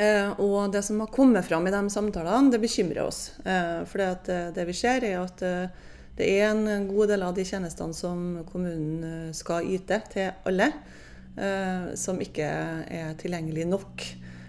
Eh, 0.00 0.32
og 0.40 0.72
det 0.72 0.80
som 0.84 1.00
har 1.04 1.12
kommet 1.12 1.44
fram 1.44 1.68
i 1.68 1.72
de 1.72 1.82
samtalene, 1.92 2.52
det 2.52 2.64
bekymrer 2.64 3.04
oss. 3.04 3.26
Eh, 3.44 3.82
for 3.88 4.00
det, 4.00 4.40
det 4.56 4.64
vi 4.68 4.76
ser, 4.76 5.04
er 5.04 5.20
at 5.20 5.44
eh, 5.44 5.88
det 6.16 6.32
er 6.38 6.48
en 6.48 6.88
god 6.88 7.12
del 7.12 7.24
av 7.28 7.36
de 7.36 7.44
tjenestene 7.44 7.96
som 7.96 8.28
kommunen 8.48 9.04
eh, 9.04 9.34
skal 9.36 9.68
yte 9.76 10.00
til 10.12 10.48
alle, 10.48 10.72
eh, 10.72 11.05
som 11.36 12.20
ikke 12.24 12.46
er 12.88 13.10
tilgjengelig 13.20 13.66
nok. 13.68 14.04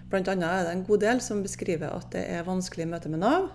Annet 0.08 0.46
er 0.48 0.62
det 0.64 0.72
en 0.72 0.86
god 0.88 1.02
del 1.04 1.20
som 1.20 1.42
beskriver 1.44 1.92
at 1.92 2.14
det 2.14 2.22
er 2.32 2.46
vanskelig 2.48 2.88
møte 2.88 3.12
med 3.12 3.26
Nav. 3.26 3.50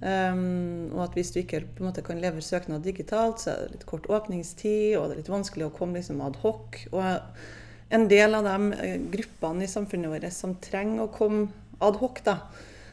Um, 0.00 0.88
og 0.94 1.02
at 1.04 1.16
hvis 1.18 1.28
du 1.34 1.42
ikke 1.42 1.60
måte 1.84 2.00
kan 2.00 2.22
levere 2.22 2.40
søknad 2.40 2.86
digitalt, 2.86 3.42
så 3.42 3.52
er 3.52 3.64
det 3.66 3.74
litt 3.74 3.88
kort 3.90 4.06
åpningstid, 4.08 4.94
og 4.96 5.10
det 5.10 5.16
er 5.16 5.20
litt 5.20 5.32
vanskelig 5.32 5.66
å 5.66 5.74
komme 5.76 5.98
liksom 5.98 6.22
ad 6.24 6.38
hoc. 6.40 6.78
Og 6.94 7.02
en 7.90 8.06
del 8.08 8.38
av 8.38 8.46
de 8.46 8.78
eh, 8.78 8.96
gruppene 9.12 9.66
i 9.66 9.70
samfunnet 9.70 10.12
vårt 10.12 10.32
som 10.32 10.54
trenger 10.62 11.04
å 11.04 11.12
komme 11.12 11.50
ad 11.84 11.98
hoc, 12.00 12.22
da, 12.24 12.38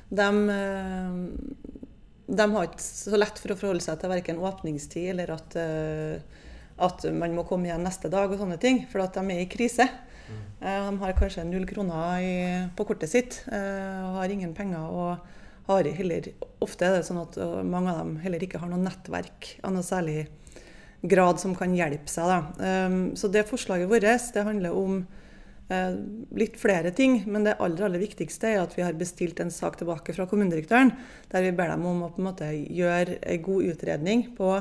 de, 0.10 0.28
eh, 0.52 1.86
de 2.28 2.50
har 2.56 2.68
ikke 2.68 2.84
så 2.84 3.20
lett 3.20 3.40
for 3.40 3.54
å 3.54 3.60
forholde 3.60 3.86
seg 3.86 4.02
til 4.02 4.12
verken 4.12 4.42
åpningstid 4.44 5.12
eller 5.14 5.36
at, 5.38 5.58
eh, 5.62 6.44
at 6.78 7.08
man 7.14 7.34
må 7.36 7.46
komme 7.48 7.70
igjen 7.70 7.86
neste 7.86 8.10
dag 8.14 8.30
og 8.30 8.40
sånne 8.40 8.60
ting, 8.62 8.84
for 8.92 9.02
at 9.04 9.18
de 9.18 9.24
er 9.34 9.44
i 9.44 9.50
krise. 9.50 9.88
Eh, 10.62 10.90
De 10.90 10.98
har 11.02 11.18
kanskje 11.18 11.46
null 11.48 11.66
kroner 11.70 12.22
i, 12.22 12.36
på 12.76 12.86
kortet 12.88 13.12
sitt 13.12 13.42
eh, 13.48 14.00
og 14.04 14.20
har 14.22 14.34
ingen 14.34 14.54
penger. 14.58 14.86
og 14.86 15.36
har 15.68 15.84
heller, 15.84 16.30
Ofte 16.64 16.88
er 16.88 16.94
det 16.96 17.04
sånn 17.04 17.20
at 17.20 17.34
uh, 17.44 17.60
mange 17.60 17.92
av 17.92 17.98
dem 18.00 18.14
heller 18.24 18.40
ikke 18.40 18.62
har 18.62 18.70
noe 18.72 18.80
nettverk 18.80 19.50
av 19.68 19.74
noe 19.76 19.84
særlig 19.84 20.30
grad 21.04 21.42
som 21.42 21.52
kan 21.60 21.74
hjelpe 21.76 22.08
seg. 22.08 22.32
Da. 22.32 22.70
Så 23.20 23.28
det 23.28 23.44
forslaget 23.50 23.90
vårt 23.92 24.08
det 24.34 24.46
handler 24.48 24.74
om 24.74 25.02
litt 26.40 26.56
flere 26.58 26.94
ting, 26.96 27.20
men 27.28 27.44
det 27.44 27.58
aller, 27.60 27.84
aller 27.84 28.00
viktigste 28.00 28.48
er 28.50 28.62
at 28.64 28.74
vi 28.78 28.86
har 28.88 28.96
bestilt 28.96 29.42
en 29.44 29.52
sak 29.52 29.76
tilbake 29.78 30.16
fra 30.16 30.26
kommunedirektøren, 30.32 30.94
der 31.30 31.44
vi 31.44 31.52
ber 31.52 31.74
dem 31.74 31.84
om 31.86 32.06
å 32.08 32.10
på 32.16 32.24
en 32.24 32.30
måte 32.30 32.48
gjøre 32.56 33.20
en 33.20 33.44
god 33.46 33.74
utredning 33.76 34.24
på 34.40 34.56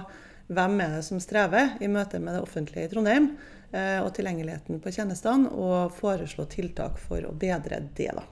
hvem 0.46 0.80
er 0.84 0.96
det 0.96 1.04
som 1.06 1.20
strever 1.22 1.76
i 1.82 1.90
møte 1.90 2.20
med 2.22 2.36
det 2.36 2.44
offentlige 2.44 2.86
i 2.86 2.92
Trondheim, 2.92 3.32
uh, 3.74 4.00
og 4.04 4.12
tilgjengeligheten 4.16 4.80
på 4.82 4.94
tjenestene, 4.94 5.50
og 5.50 5.94
foreslå 5.96 6.46
tiltak 6.52 7.00
for 7.02 7.26
å 7.26 7.34
bedre 7.34 7.82
det. 7.98 8.12
da. 8.14 8.24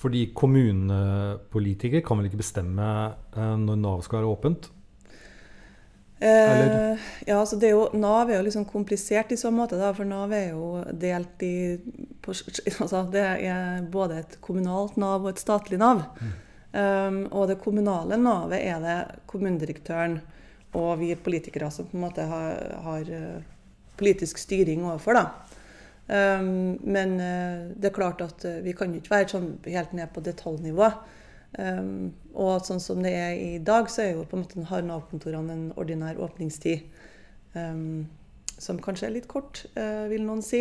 Fordi 0.00 0.30
kommunepolitikere 0.34 2.04
kan 2.04 2.20
vel 2.20 2.30
ikke 2.30 2.40
bestemme 2.40 2.84
eh, 3.36 3.56
når 3.60 3.80
Nav 3.82 4.04
skal 4.06 4.22
være 4.22 4.30
åpent? 4.32 4.70
Eh, 6.20 7.00
ja, 7.26 7.38
altså 7.38 7.56
det 7.60 7.70
er 7.70 7.74
jo, 7.74 7.84
Nav 7.96 8.28
er 8.28 8.38
jo 8.38 8.46
liksom 8.46 8.66
komplisert 8.68 9.32
i 9.32 9.38
så 9.40 9.52
måte, 9.52 9.78
da, 9.80 9.92
for 9.96 10.08
Nav 10.08 10.32
er 10.36 10.50
jo 10.54 10.82
delt 10.92 11.44
i 11.44 11.54
på, 12.20 12.34
altså 12.84 13.06
Det 13.12 13.24
er 13.48 13.84
både 13.92 14.18
et 14.20 14.36
kommunalt 14.44 14.96
Nav 15.00 15.24
og 15.24 15.34
et 15.34 15.40
statlig 15.40 15.80
Nav. 15.80 16.04
Um, 16.70 17.24
og 17.34 17.48
det 17.50 17.56
kommunale 17.58 18.14
Navet 18.20 18.60
er 18.62 18.76
det 18.84 18.98
kommunedirektøren 19.26 20.20
og 20.76 20.98
vi 21.00 21.14
politikere 21.18 21.70
som 21.74 21.88
på 21.88 21.96
en 21.98 22.04
måte 22.04 22.26
har, 22.30 22.60
har 22.84 23.14
eh, 23.14 23.46
politisk 23.98 24.38
styring 24.38 24.84
overfor. 24.86 25.18
da. 25.18 25.26
Um, 26.10 26.78
men 26.82 27.20
eh, 27.22 27.70
det 27.78 27.90
er 27.90 27.94
klart 27.94 28.22
at 28.24 28.44
eh, 28.44 28.62
vi 28.64 28.74
kan 28.74 28.90
jo 28.90 28.98
ikke 28.98 29.12
være 29.12 29.30
sånn 29.30 29.50
helt 29.66 29.92
ned 29.94 30.10
på 30.14 30.22
detaljnivå. 30.26 30.90
Um, 31.58 32.10
og 32.34 32.64
sånn 32.66 32.82
som 32.82 33.02
det 33.02 33.12
er 33.14 33.34
i 33.34 33.58
dag, 33.62 33.90
så 33.90 34.04
er 34.04 34.12
jo 34.14 34.26
på 34.26 34.38
en 34.38 34.44
måte 34.44 34.66
har 34.70 34.86
Nav-kontorene 34.86 35.54
en 35.54 35.68
ordinær 35.78 36.18
åpningstid. 36.22 36.86
Um, 37.54 38.08
som 38.60 38.78
kanskje 38.82 39.08
er 39.08 39.14
litt 39.14 39.28
kort, 39.30 39.62
vil 39.72 40.20
noen 40.20 40.42
si. 40.44 40.58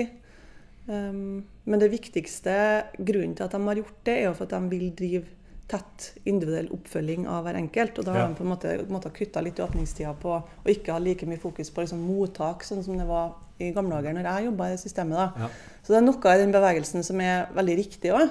Men 0.88 1.82
det 1.82 1.90
viktigste 1.92 2.54
grunnen 2.96 3.34
til 3.36 3.44
at 3.44 3.52
de 3.52 3.60
har 3.60 3.82
gjort 3.82 3.98
det, 4.08 4.14
er 4.14 4.24
jo 4.30 4.38
for 4.38 4.48
at 4.48 4.54
de 4.56 4.72
vil 4.72 4.86
drive 4.96 5.39
tett 5.70 6.08
individuell 6.30 6.68
oppfølging 6.74 7.28
av 7.30 7.46
hver 7.46 7.60
enkelt. 7.60 8.00
Og 8.02 8.06
da 8.06 8.12
har 8.16 8.20
Ja. 8.24 8.28
de 8.28 8.36
på 8.36 8.44
en 8.44 8.50
måte, 8.50 8.88
måte 8.90 9.12
kutta 9.14 9.42
litt 9.46 9.60
i 9.60 9.64
åpningstida 9.64 10.14
på 10.20 10.32
og 10.36 10.66
ikke 10.66 10.92
ha 10.92 11.00
like 11.00 11.26
mye 11.30 11.40
fokus 11.40 11.70
på 11.70 11.82
liksom, 11.86 12.00
mottak, 12.00 12.64
sånn 12.66 12.84
som 12.84 12.98
det 12.98 13.08
var 13.08 13.34
i 13.60 13.72
gamle 13.76 13.92
dager 14.02 14.14
når 14.14 14.24
jeg 14.24 14.46
jobba 14.46 14.70
i 14.74 14.78
systemet. 14.78 15.16
da. 15.18 15.32
Ja. 15.38 15.50
Så 15.84 15.94
det 15.94 15.98
er 15.98 16.06
noe 16.08 16.34
i 16.36 16.38
den 16.38 16.52
bevegelsen 16.52 17.04
som 17.04 17.22
er 17.22 17.48
veldig 17.56 17.78
riktig 17.78 18.12
òg. 18.12 18.30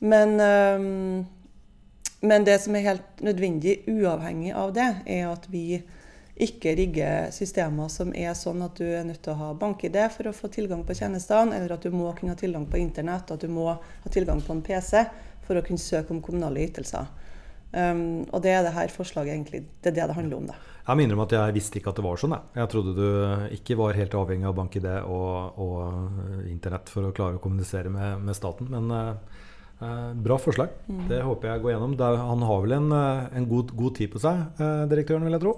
Men, 0.00 0.38
øhm, 0.40 1.26
men 2.22 2.44
det 2.44 2.60
som 2.60 2.74
er 2.76 2.80
helt 2.80 3.20
nødvendig 3.22 3.84
uavhengig 3.88 4.52
av 4.54 4.72
det, 4.74 4.96
er 5.06 5.28
at 5.32 5.46
vi 5.50 5.82
ikke 6.36 6.76
rigger 6.76 7.30
systemer 7.30 7.88
som 7.88 8.12
er 8.12 8.34
sånn 8.34 8.62
at 8.64 8.74
du 8.74 8.84
er 8.84 9.04
nødt 9.04 9.22
til 9.22 9.32
å 9.34 9.36
ha 9.36 9.52
bank-ID 9.54 10.10
for 10.10 10.24
å 10.24 10.34
få 10.34 10.48
tilgang 10.50 10.84
på 10.84 10.96
tjenestene, 10.98 11.54
eller 11.54 11.76
at 11.76 11.82
du 11.82 11.90
må 11.94 12.12
kunne 12.18 12.30
ha 12.34 12.38
tilgang 12.40 12.66
på 12.66 12.80
internett, 12.80 13.30
at 13.30 13.40
du 13.40 13.46
må 13.48 13.68
ha 13.68 14.10
tilgang 14.10 14.40
på 14.42 14.50
en 14.56 14.62
PC 14.62 15.04
for 15.44 15.58
å 15.58 15.64
kunne 15.64 15.82
søke 15.82 16.14
om 16.14 16.22
kommunale 16.24 16.64
ytelser. 16.66 17.10
Um, 17.74 18.22
og 18.30 18.38
det 18.44 18.52
er 18.54 18.62
det 18.62 18.74
her 18.76 18.92
forslaget 18.92 19.34
egentlig, 19.34 19.64
det 19.82 19.90
er 19.90 19.96
det 19.96 20.06
det 20.12 20.16
handler 20.16 20.38
om. 20.38 20.46
da. 20.52 20.58
Jeg 20.84 21.00
minner 21.00 21.16
om 21.16 21.24
at 21.24 21.32
jeg 21.32 21.54
visste 21.56 21.80
ikke 21.80 21.94
at 21.94 21.98
det 21.98 22.04
var 22.04 22.20
sånn. 22.20 22.34
Jeg, 22.36 22.60
jeg 22.60 22.70
trodde 22.70 22.92
du 22.98 23.06
ikke 23.56 23.76
var 23.80 23.96
helt 23.96 24.14
avhengig 24.20 24.46
av 24.50 24.56
bank-ID 24.58 24.88
og, 25.00 25.58
og 25.64 25.78
eh, 25.88 26.50
internett 26.52 26.92
for 26.92 27.08
å 27.08 27.14
klare 27.16 27.38
å 27.38 27.42
kommunisere 27.42 27.90
med, 27.92 28.20
med 28.26 28.36
staten. 28.36 28.68
Men 28.70 28.92
eh, 28.92 29.40
eh, 29.80 30.10
bra 30.26 30.36
forslag. 30.38 30.76
Det 31.08 31.22
håper 31.24 31.50
jeg 31.50 31.64
går 31.64 31.72
gjennom. 31.72 31.96
Er, 31.96 32.20
han 32.20 32.44
har 32.44 32.60
vel 32.66 32.76
en, 32.76 32.92
eh, 32.98 33.24
en 33.40 33.48
god, 33.48 33.72
god 33.80 33.96
tid 33.96 34.12
på 34.12 34.20
seg, 34.22 34.44
eh, 34.60 34.84
direktøren, 34.92 35.24
vil 35.24 35.38
jeg 35.38 35.44
tro. 35.46 35.56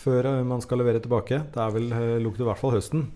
Før 0.00 0.30
man 0.48 0.64
skal 0.64 0.80
levere 0.80 1.04
tilbake. 1.04 1.42
Det 1.52 1.62
er 1.62 1.76
vel, 1.76 1.92
lukter 2.24 2.46
i 2.46 2.48
hvert 2.48 2.60
fall 2.60 2.74
høsten. 2.74 3.06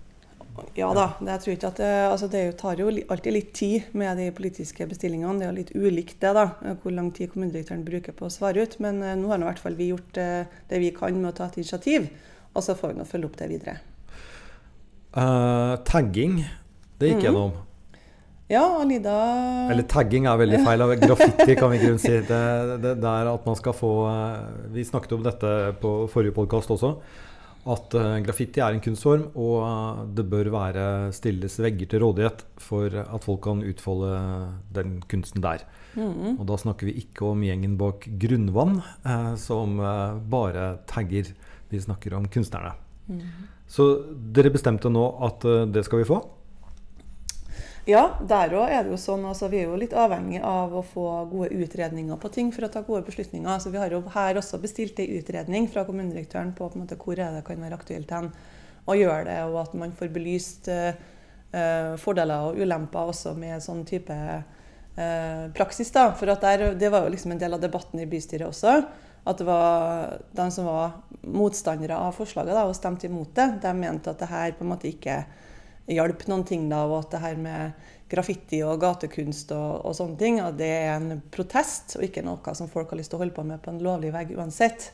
Ja 0.77 0.89
da. 0.97 1.07
Det, 1.21 1.29
jeg 1.31 1.41
tror 1.45 1.53
ikke 1.55 1.69
at 1.73 1.79
det, 1.81 1.91
altså 2.11 2.29
det 2.33 2.43
tar 2.61 2.81
jo 2.81 2.89
alltid 2.91 3.33
litt 3.33 3.53
tid 3.57 3.95
med 3.97 4.17
de 4.21 4.31
politiske 4.37 4.87
bestillingene. 4.89 5.39
Det 5.41 5.47
er 5.47 5.51
jo 5.53 5.59
litt 5.61 5.73
ulikt 5.77 6.21
det, 6.21 6.33
da, 6.37 6.47
hvor 6.83 6.93
lang 6.93 7.09
tid 7.17 7.33
kommunedirektøren 7.33 7.85
bruker 7.87 8.13
på 8.17 8.29
å 8.29 8.33
svare 8.33 8.65
ut. 8.67 8.77
Men 8.85 9.01
eh, 9.03 9.17
nå 9.17 9.29
har 9.33 9.41
nå 9.41 9.47
i 9.47 9.51
hvert 9.53 9.63
fall 9.65 9.79
vi 9.79 9.91
gjort 9.93 10.21
eh, 10.21 10.45
det 10.69 10.81
vi 10.83 10.93
kan 10.97 11.17
med 11.17 11.33
å 11.33 11.37
ta 11.41 11.49
et 11.49 11.57
initiativ. 11.63 12.09
Og 12.53 12.65
så 12.65 12.77
får 12.77 12.93
vi 12.93 13.01
nå 13.01 13.09
følge 13.09 13.31
opp 13.31 13.37
det 13.41 13.49
videre. 13.49 13.79
Uh, 15.13 15.77
tagging, 15.89 16.43
det 16.99 17.13
gikk 17.13 17.19
Mhm. 17.21 17.27
gjennom. 17.27 17.53
Ja, 18.53 18.63
Alida 18.83 19.71
Eller 19.73 19.83
tagging 19.89 20.27
er 20.29 20.37
veldig 20.37 20.59
feil. 20.65 20.83
Graffiti 21.01 21.55
kan 21.57 21.71
vi 21.73 21.79
i 21.79 21.81
grunnen 21.81 22.01
si. 22.01 22.13
Det, 22.29 22.41
det, 22.83 22.95
det 23.01 23.09
er 23.09 23.31
at 23.31 23.47
man 23.49 23.57
skal 23.57 23.73
få 23.73 23.93
Vi 24.75 24.85
snakket 24.85 25.13
om 25.17 25.23
dette 25.25 25.53
på 25.81 25.93
forrige 26.13 26.35
podkast 26.37 26.69
også. 26.69 26.97
At 27.63 27.95
eh, 27.95 28.17
graffiti 28.27 28.59
er 28.59 28.75
en 28.75 28.83
kunstform, 28.83 29.29
og 29.39 29.57
eh, 29.63 30.03
det 30.19 30.25
bør 30.31 30.51
være 30.51 30.87
stilles 31.15 31.61
vegger 31.63 31.93
til 31.93 32.03
rådighet 32.03 32.43
for 32.59 32.91
at 32.91 33.23
folk 33.27 33.43
kan 33.47 33.63
utfolde 33.63 34.11
den 34.75 34.97
kunsten 35.11 35.45
der. 35.45 35.63
Mm. 35.95 36.41
Og 36.41 36.45
da 36.49 36.59
snakker 36.59 36.89
vi 36.89 36.97
ikke 37.05 37.29
om 37.31 37.45
gjengen 37.47 37.77
bak 37.79 38.09
Grunnvann, 38.19 38.81
eh, 39.07 39.33
som 39.39 39.79
eh, 39.79 40.19
bare 40.35 40.67
tagger. 40.91 41.31
Vi 41.71 41.81
snakker 41.81 42.19
om 42.19 42.27
kunstnerne. 42.29 42.75
Mm. 43.07 43.23
Så 43.71 43.87
dere 44.35 44.51
bestemte 44.53 44.91
nå 44.93 45.07
at 45.25 45.47
det 45.73 45.87
skal 45.87 46.03
vi 46.03 46.09
få? 46.11 46.19
Ja, 47.89 48.03
der 48.23 48.53
òg 48.55 48.71
er 48.71 48.85
det 48.85 48.93
jo 48.93 48.99
sånn. 49.01 49.25
Altså, 49.27 49.49
vi 49.51 49.59
er 49.59 49.67
jo 49.67 49.79
litt 49.79 49.95
avhengig 49.99 50.39
av 50.47 50.71
å 50.79 50.85
få 50.87 51.07
gode 51.33 51.51
utredninger 51.65 52.19
på 52.23 52.31
ting 52.31 52.53
for 52.55 52.69
å 52.69 52.71
ta 52.71 52.85
gode 52.87 53.03
beslutninger. 53.09 53.59
Så 53.59 53.73
vi 53.75 53.81
har 53.83 53.91
jo 53.91 54.05
her 54.15 54.39
også 54.39 54.61
bestilt 54.63 55.01
en 55.03 55.17
utredning 55.19 55.67
fra 55.71 55.83
kommunedirektøren 55.89 56.53
på, 56.55 56.69
på 56.71 56.79
en 56.79 56.85
måte, 56.85 56.99
hvor 57.01 57.19
det 57.19 57.43
kan 57.49 57.65
være 57.65 57.81
aktuelt 57.81 58.15
hen 58.15 58.31
å 58.87 58.99
gjøre 58.99 59.27
det, 59.27 59.39
og 59.51 59.59
at 59.65 59.75
man 59.79 59.95
får 59.99 60.11
belyst 60.15 60.71
eh, 60.71 60.95
fordeler 62.03 62.49
og 62.49 62.63
ulemper 62.63 63.13
også 63.13 63.35
med 63.39 63.63
sånn 63.63 63.85
type 63.87 64.15
uh, 64.15 65.45
praksis. 65.55 65.91
da. 65.95 66.09
For 66.19 66.31
der, 66.31 66.75
Det 66.79 66.91
var 66.91 67.03
jo 67.05 67.13
liksom 67.15 67.35
en 67.35 67.43
del 67.43 67.55
av 67.55 67.63
debatten 67.63 68.01
i 68.01 68.07
bystyret 68.07 68.47
også. 68.47 68.83
At 69.27 69.39
det 69.39 69.47
var 69.47 70.19
de 70.35 70.51
som 70.51 70.67
var 70.67 71.01
motstandere 71.23 71.99
av 71.99 72.15
forslaget 72.15 72.55
da, 72.55 72.65
og 72.67 72.79
stemte 72.79 73.07
imot 73.07 73.35
det, 73.35 73.59
de 73.63 73.75
mente 73.75 74.11
at 74.11 74.19
det 74.19 74.31
her 74.31 74.55
på 74.59 74.65
en 74.65 74.73
måte 74.73 74.91
ikke 74.91 75.25
hjalp 75.91 76.27
noen 76.31 76.45
ting 76.47 76.69
da, 76.71 76.85
og 76.87 77.01
at 77.01 77.15
det 77.15 77.23
her 77.23 77.39
med 77.43 77.91
graffiti 78.13 78.61
og 78.67 78.81
gatekunst 78.83 79.55
og, 79.57 79.87
og 79.89 79.95
sånne 79.97 80.19
ting, 80.21 80.41
det 80.59 80.69
er 80.69 80.91
en 80.95 81.23
protest 81.33 81.97
og 81.99 82.05
ikke 82.07 82.25
noe 82.27 82.57
som 82.59 82.71
folk 82.71 82.93
har 82.93 83.01
lyst 83.01 83.13
til 83.13 83.19
å 83.19 83.23
holde 83.25 83.37
på 83.37 83.45
med 83.47 83.63
på 83.65 83.73
en 83.73 83.81
lovlig 83.83 84.13
vegg 84.15 84.35
uansett. 84.37 84.91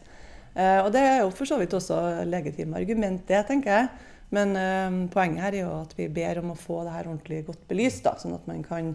Eh, 0.54 0.78
og 0.84 0.92
det 0.94 1.02
er 1.04 1.18
jo 1.22 1.32
for 1.34 1.50
så 1.50 1.58
vidt 1.60 1.74
også 1.76 1.98
legitime 2.28 2.78
argument, 2.78 3.24
det, 3.28 3.42
tenker 3.50 3.74
jeg. 3.74 3.88
Men 4.34 4.54
eh, 4.60 5.00
poenget 5.12 5.44
her 5.46 5.56
er 5.56 5.64
jo 5.64 5.72
at 5.80 5.96
vi 5.98 6.10
ber 6.12 6.42
om 6.42 6.52
å 6.52 6.58
få 6.58 6.82
det 6.86 6.94
her 6.94 7.08
ordentlig 7.08 7.42
godt 7.48 7.66
belyst, 7.70 8.04
da, 8.06 8.14
sånn 8.20 8.36
at 8.36 8.46
man 8.50 8.62
kan 8.66 8.94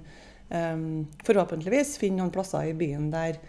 eh, 0.49 0.87
forhåpentligvis 1.27 1.97
finne 2.01 2.21
noen 2.21 2.33
plasser 2.33 2.69
i 2.69 2.77
byen 2.77 3.09
der 3.13 3.39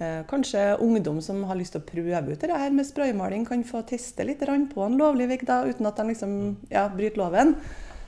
eh, 0.00 0.22
kanskje 0.28 0.72
ungdom 0.82 1.22
som 1.24 1.44
har 1.48 1.58
lyst 1.58 1.76
til 1.76 1.84
å 1.84 1.88
prøve 1.88 2.32
ut 2.32 2.42
det 2.42 2.52
her 2.52 2.74
med 2.74 2.88
spraymaling, 2.88 3.46
kan 3.48 3.64
få 3.68 3.84
teste 3.88 4.26
litt 4.26 4.42
på 4.42 4.86
en 4.86 4.98
lovlig 4.98 5.28
vegg, 5.32 5.46
uten 5.46 5.90
at 5.90 6.00
de 6.00 6.08
liksom, 6.10 6.38
ja, 6.72 6.88
bryter 6.92 7.22
loven. 7.22 7.56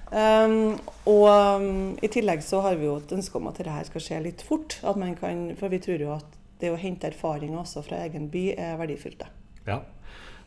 Um, 0.09 0.79
og 1.05 1.27
um, 1.29 1.69
I 2.01 2.09
tillegg 2.09 2.41
så 2.45 2.63
har 2.65 2.79
vi 2.81 2.89
jo 2.89 2.97
et 2.97 3.13
ønske 3.13 3.37
om 3.37 3.51
at 3.51 3.61
dette 3.61 3.85
skal 3.91 4.05
skje 4.05 4.25
litt 4.25 4.45
fort. 4.47 4.79
Kan, 5.21 5.45
for 5.59 5.73
vi 5.73 5.83
tror 5.85 6.05
jo 6.05 6.15
at 6.17 6.39
det 6.59 6.73
å 6.73 6.81
hente 6.81 7.11
erfaringer 7.11 7.61
også 7.61 7.85
fra 7.87 8.01
egen 8.07 8.31
by 8.33 8.51
er 8.57 8.77
verdifullt. 8.81 9.27
Ja. 9.69 9.83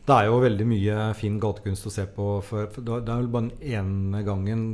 Det 0.02 0.14
er 0.18 0.26
jo 0.26 0.40
veldig 0.42 0.64
mye 0.66 0.94
fin 1.14 1.36
gatekunst 1.38 1.86
å 1.86 1.92
se 1.94 2.08
på. 2.10 2.24
For, 2.42 2.66
for 2.74 2.82
det 2.82 2.96
er 3.06 3.20
vel 3.20 3.28
bare 3.30 3.52
den 3.52 3.76
ene 3.78 4.22
gangen 4.26 4.64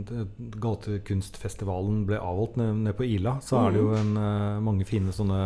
gatekunstfestivalen 0.56 2.06
ble 2.08 2.16
avholdt 2.16 2.56
nede, 2.56 2.78
ned 2.86 2.96
på 2.96 3.04
Ila, 3.04 3.36
så 3.44 3.60
er 3.60 3.76
det 3.76 3.82
jo 3.82 3.92
en, 3.98 4.14
eh, 4.16 4.62
mange 4.64 4.88
fine 4.88 5.12
sånne 5.12 5.42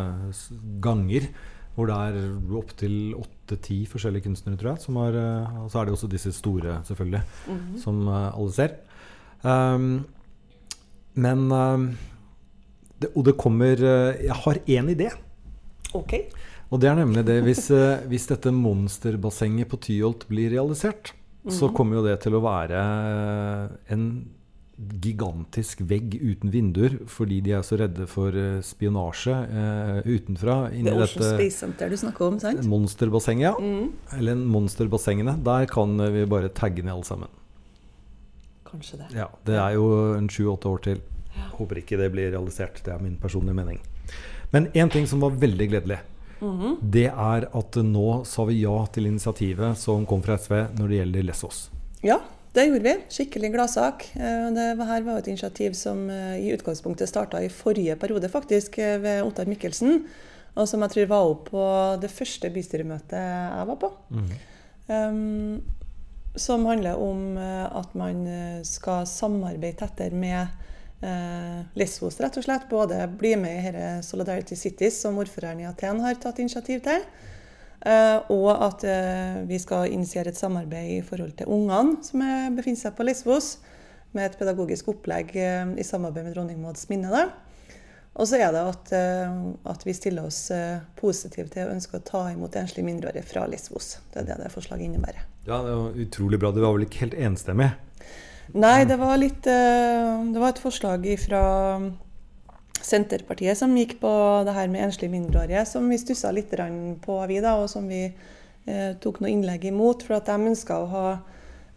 ganger 0.84 1.26
hvor 1.74 1.88
det 1.88 1.96
er 1.96 2.56
opptil 2.60 2.96
åtte-ti 3.16 3.80
forskjellige 3.88 4.28
kunstnere, 4.28 4.60
tror 4.60 4.74
jeg. 4.74 4.84
Som 4.84 5.00
har, 5.02 5.18
eh, 5.18 5.60
så 5.72 5.80
er 5.80 5.88
det 5.88 5.96
også 5.96 6.10
disse 6.14 6.30
store, 6.36 6.78
selvfølgelig, 6.86 7.22
som 7.82 8.06
eh, 8.06 8.30
alle 8.30 8.54
ser. 8.54 8.78
Um, 9.42 10.04
men 11.18 11.48
um, 11.52 11.86
det, 13.02 13.10
Og 13.18 13.24
det 13.26 13.34
kommer 13.34 13.74
eh, 13.74 14.20
Jeg 14.28 14.36
har 14.44 14.60
én 14.70 14.90
idé. 14.92 15.08
OK. 15.98 16.14
Og 16.72 16.80
det 16.80 16.88
er 16.88 17.00
nemlig 17.02 17.24
det 17.28 17.40
hvis, 17.44 17.66
eh, 17.76 18.04
hvis 18.08 18.28
dette 18.30 18.52
monsterbassenget 18.54 19.68
på 19.68 19.80
Tyholt 19.82 20.24
blir 20.30 20.54
realisert, 20.54 21.12
så 21.50 21.72
kommer 21.74 21.98
jo 21.98 22.04
det 22.06 22.20
til 22.22 22.36
å 22.38 22.44
være 22.44 22.80
en 23.90 24.06
gigantisk 25.02 25.82
vegg 25.86 26.14
uten 26.16 26.52
vinduer, 26.52 26.96
fordi 27.10 27.40
de 27.44 27.54
er 27.58 27.66
så 27.66 27.76
redde 27.80 28.06
for 28.10 28.34
eh, 28.38 28.62
spionasje 28.64 29.34
eh, 29.34 29.98
utenfra. 30.08 30.56
Det 30.72 30.94
er 30.94 31.04
Ocean 31.04 31.26
Space 31.26 31.60
Center 31.60 31.92
du 31.92 31.98
snakker 32.00 32.30
om, 32.30 32.40
sant? 32.42 32.64
monsterbassenget, 32.70 33.50
ja. 33.50 33.54
Mm. 33.58 33.92
Eller 34.18 34.42
monsterbassengene. 34.56 35.36
Der 35.44 35.68
kan 35.70 35.98
vi 36.14 36.24
bare 36.30 36.50
tagge 36.54 36.84
ned 36.84 36.94
alle 36.94 37.08
sammen. 37.08 37.41
Kanskje 38.72 38.98
det. 38.98 39.08
Ja, 39.16 39.28
Det 39.44 39.54
er 39.54 39.74
jo 39.76 40.14
en 40.16 40.28
sju-åtte 40.28 40.66
år 40.72 40.82
til. 40.82 41.00
Håper 41.58 41.78
ikke 41.82 41.98
det 42.00 42.10
blir 42.12 42.30
realisert. 42.32 42.82
Det 42.84 42.92
er 42.94 42.98
min 43.02 43.16
personlige 43.20 43.54
mening. 43.54 43.78
Men 44.52 44.66
én 44.72 44.90
ting 44.92 45.06
som 45.06 45.20
var 45.20 45.30
veldig 45.30 45.68
gledelig, 45.70 45.98
Mhm. 46.42 46.78
det 46.90 47.06
er 47.06 47.46
at 47.54 47.72
nå 47.76 48.26
sa 48.26 48.44
vi 48.44 48.62
ja 48.62 48.84
til 48.92 49.06
initiativet 49.06 49.76
som 49.76 50.04
kom 50.06 50.22
fra 50.22 50.36
SV 50.36 50.74
når 50.76 50.88
det 50.88 50.98
gjelder 50.98 51.22
Lesvos. 51.22 51.70
Ja, 52.02 52.18
det 52.52 52.66
gjorde 52.68 52.82
vi. 52.82 52.94
Skikkelig 53.08 53.52
gladsak. 53.52 54.08
Eh, 54.16 54.50
Det 54.50 54.86
her 54.86 55.02
var 55.02 55.18
et 55.18 55.28
initiativ 55.28 55.72
som 55.74 56.10
eh, 56.10 56.36
i 56.40 56.52
utgangspunktet 56.56 57.08
starta 57.08 57.38
i 57.42 57.48
forrige 57.48 57.96
periode, 57.98 58.28
faktisk, 58.28 58.78
eh, 58.78 58.98
ved 58.98 59.22
Ottar 59.24 59.44
Mikkelsen. 59.46 60.04
Og 60.56 60.68
som 60.68 60.80
jeg 60.80 60.90
tror 60.90 61.06
var 61.06 61.30
opp 61.30 61.50
på 61.50 62.00
det 62.00 62.10
første 62.10 62.50
bystyremøtet 62.52 63.12
jeg 63.12 63.66
var 63.66 63.76
på. 63.76 63.92
Um, 64.88 65.62
som 66.34 66.66
handler 66.66 66.96
om 66.96 67.36
eh, 67.36 67.76
at 67.76 67.94
man 67.94 68.26
eh, 68.26 68.62
skal 68.64 69.06
samarbeide 69.06 69.76
tettere 69.82 70.16
med 70.16 70.46
eh, 71.04 71.60
Lesvos, 71.76 72.20
rett 72.20 72.38
og 72.40 72.46
slett. 72.46 72.68
Både 72.70 73.04
bli 73.20 73.34
med 73.36 73.58
i 73.58 73.66
dette 73.68 74.06
Solidarity 74.06 74.56
Cities, 74.56 75.00
som 75.02 75.18
ordføreren 75.20 75.60
i 75.60 75.68
Aten 75.68 76.00
har 76.04 76.16
tatt 76.22 76.40
initiativ 76.40 76.80
til. 76.86 77.04
Eh, 77.82 78.18
og 78.32 78.50
at 78.54 78.84
eh, 78.86 79.42
vi 79.48 79.58
skal 79.60 79.92
initiere 79.92 80.32
et 80.32 80.38
samarbeid 80.38 80.98
i 80.98 81.04
forhold 81.04 81.34
til 81.38 81.50
ungene 81.50 81.98
som 82.06 82.22
er, 82.24 82.52
befinner 82.54 82.80
seg 82.84 82.94
på 82.96 83.06
Lesvos, 83.06 83.56
med 84.12 84.28
et 84.28 84.36
pedagogisk 84.38 84.92
opplegg 84.92 85.34
eh, 85.36 85.74
i 85.76 85.86
samarbeid 85.86 86.30
med 86.30 86.36
dronning 86.36 86.62
Mauds 86.62 86.88
minne. 86.92 87.10
Da. 87.12 87.26
Og 88.12 88.28
så 88.28 88.38
er 88.38 88.52
det 88.54 88.62
at, 88.70 88.94
eh, 88.96 89.36
at 89.72 89.84
vi 89.88 89.96
stiller 89.96 90.30
oss 90.30 90.46
positive 90.96 91.50
til 91.52 91.66
og 91.66 91.76
ønsker 91.76 92.00
å 92.00 92.06
ta 92.08 92.24
imot 92.32 92.56
enslige 92.60 92.88
mindreårige 92.88 93.26
fra 93.26 93.44
Lesvos. 93.50 93.98
Det 94.12 94.22
er 94.22 94.32
det 94.32 94.42
det 94.44 94.54
forslaget 94.54 94.88
innebærer. 94.88 95.31
Ja, 95.44 95.58
det 95.62 95.74
var 95.74 95.96
utrolig 95.98 96.38
bra. 96.38 96.52
Du 96.52 96.60
var 96.62 96.76
vel 96.76 96.86
ikke 96.86 97.02
helt 97.02 97.16
enstemmig? 97.18 97.72
Nei, 98.52 98.84
det 98.86 98.98
var 99.00 99.16
litt 99.18 99.46
eh, 99.48 100.20
Det 100.30 100.40
var 100.42 100.52
et 100.52 100.60
forslag 100.62 101.06
fra 101.22 101.42
Senterpartiet 102.82 103.58
som 103.58 103.74
gikk 103.78 103.96
på 104.02 104.12
det 104.46 104.54
her 104.54 104.70
med 104.70 104.84
enslige 104.86 105.12
mindreårige, 105.12 105.64
som 105.70 105.86
vi 105.90 105.98
stussa 105.98 106.32
litt 106.34 106.50
på, 106.50 107.18
vi 107.30 107.40
da, 107.40 107.56
og 107.58 107.70
som 107.70 107.86
vi 107.88 108.04
eh, 108.06 108.92
tok 109.02 109.22
noe 109.22 109.30
innlegg 109.30 109.66
imot. 109.70 110.06
For 110.06 110.18
at 110.18 110.30
de 110.30 110.50
ønska 110.52 110.78
å 110.78 110.88
ha, 110.90 111.06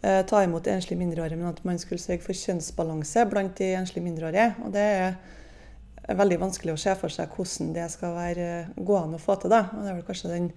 eh, 0.02 0.22
ta 0.26 0.42
imot 0.44 0.66
enslige 0.70 1.00
mindreårige, 1.00 1.38
men 1.38 1.50
at 1.50 1.62
man 1.64 1.78
skulle 1.78 2.02
sørge 2.02 2.22
for 2.26 2.38
kjønnsbalanse 2.38 3.26
blant 3.30 3.56
de 3.58 3.72
enslige 3.78 4.06
mindreårige. 4.06 4.52
Og 4.66 4.74
det 4.74 4.86
er 4.86 5.16
veldig 6.14 6.38
vanskelig 6.42 6.74
å 6.74 6.80
se 6.80 6.94
for 6.98 7.10
seg 7.10 7.34
hvordan 7.34 7.74
det 7.74 7.90
skal 7.90 8.14
være, 8.14 8.50
gå 8.78 8.98
an 8.98 9.18
å 9.18 9.22
få 9.22 9.38
til. 9.42 9.54
Da. 9.54 9.64
Og 9.72 9.82
det 9.82 9.90
er 9.90 9.98
vel 9.98 10.06
kanskje 10.06 10.34
den, 10.34 10.50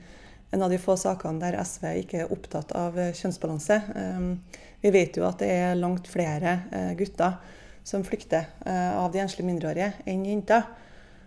en 0.51 0.62
av 0.62 0.70
de 0.70 0.79
få 0.82 0.96
sakene 0.98 1.41
der 1.41 1.60
SV 1.62 1.86
ikke 2.01 2.24
er 2.24 2.34
opptatt 2.34 2.74
av 2.77 2.98
eh, 3.00 3.13
kjønnsbalanse. 3.15 3.79
Um, 3.96 4.34
Vi 4.82 4.91
vet 4.96 5.18
jo 5.20 5.25
at 5.27 5.41
det 5.44 5.50
er 5.51 5.75
langt 5.75 6.08
flere 6.08 6.53
eh, 6.72 6.94
gutter 6.96 7.36
som 7.84 8.06
flykter 8.06 8.48
eh, 8.65 8.96
av 8.96 9.12
de 9.12 9.20
enslige 9.20 9.48
mindreårige 9.48 9.91
enn 10.08 10.24
jenter. 10.25 10.63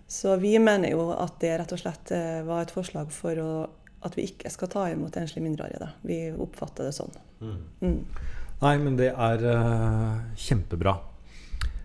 Så 0.08 0.36
vi 0.40 0.54
mener 0.58 0.94
jo 0.94 1.10
at 1.12 1.38
det 1.40 1.52
rett 1.60 1.72
og 1.72 1.80
slett 1.80 2.10
var 2.44 2.64
et 2.64 2.72
forslag 2.74 3.08
for 3.14 3.38
å, 3.40 3.52
at 4.04 4.16
vi 4.18 4.26
ikke 4.28 4.50
skal 4.52 4.68
ta 4.68 4.82
imot 4.92 5.16
enslige 5.16 5.44
mindreårige. 5.46 5.78
Da. 5.80 5.88
Vi 6.04 6.18
oppfatter 6.32 6.88
det 6.88 6.92
sånn. 6.98 7.14
Mm. 7.40 7.54
Mm. 7.80 7.94
Nei, 8.60 8.74
men 8.82 8.98
det 8.98 9.08
er 9.14 9.46
kjempebra. 10.36 10.98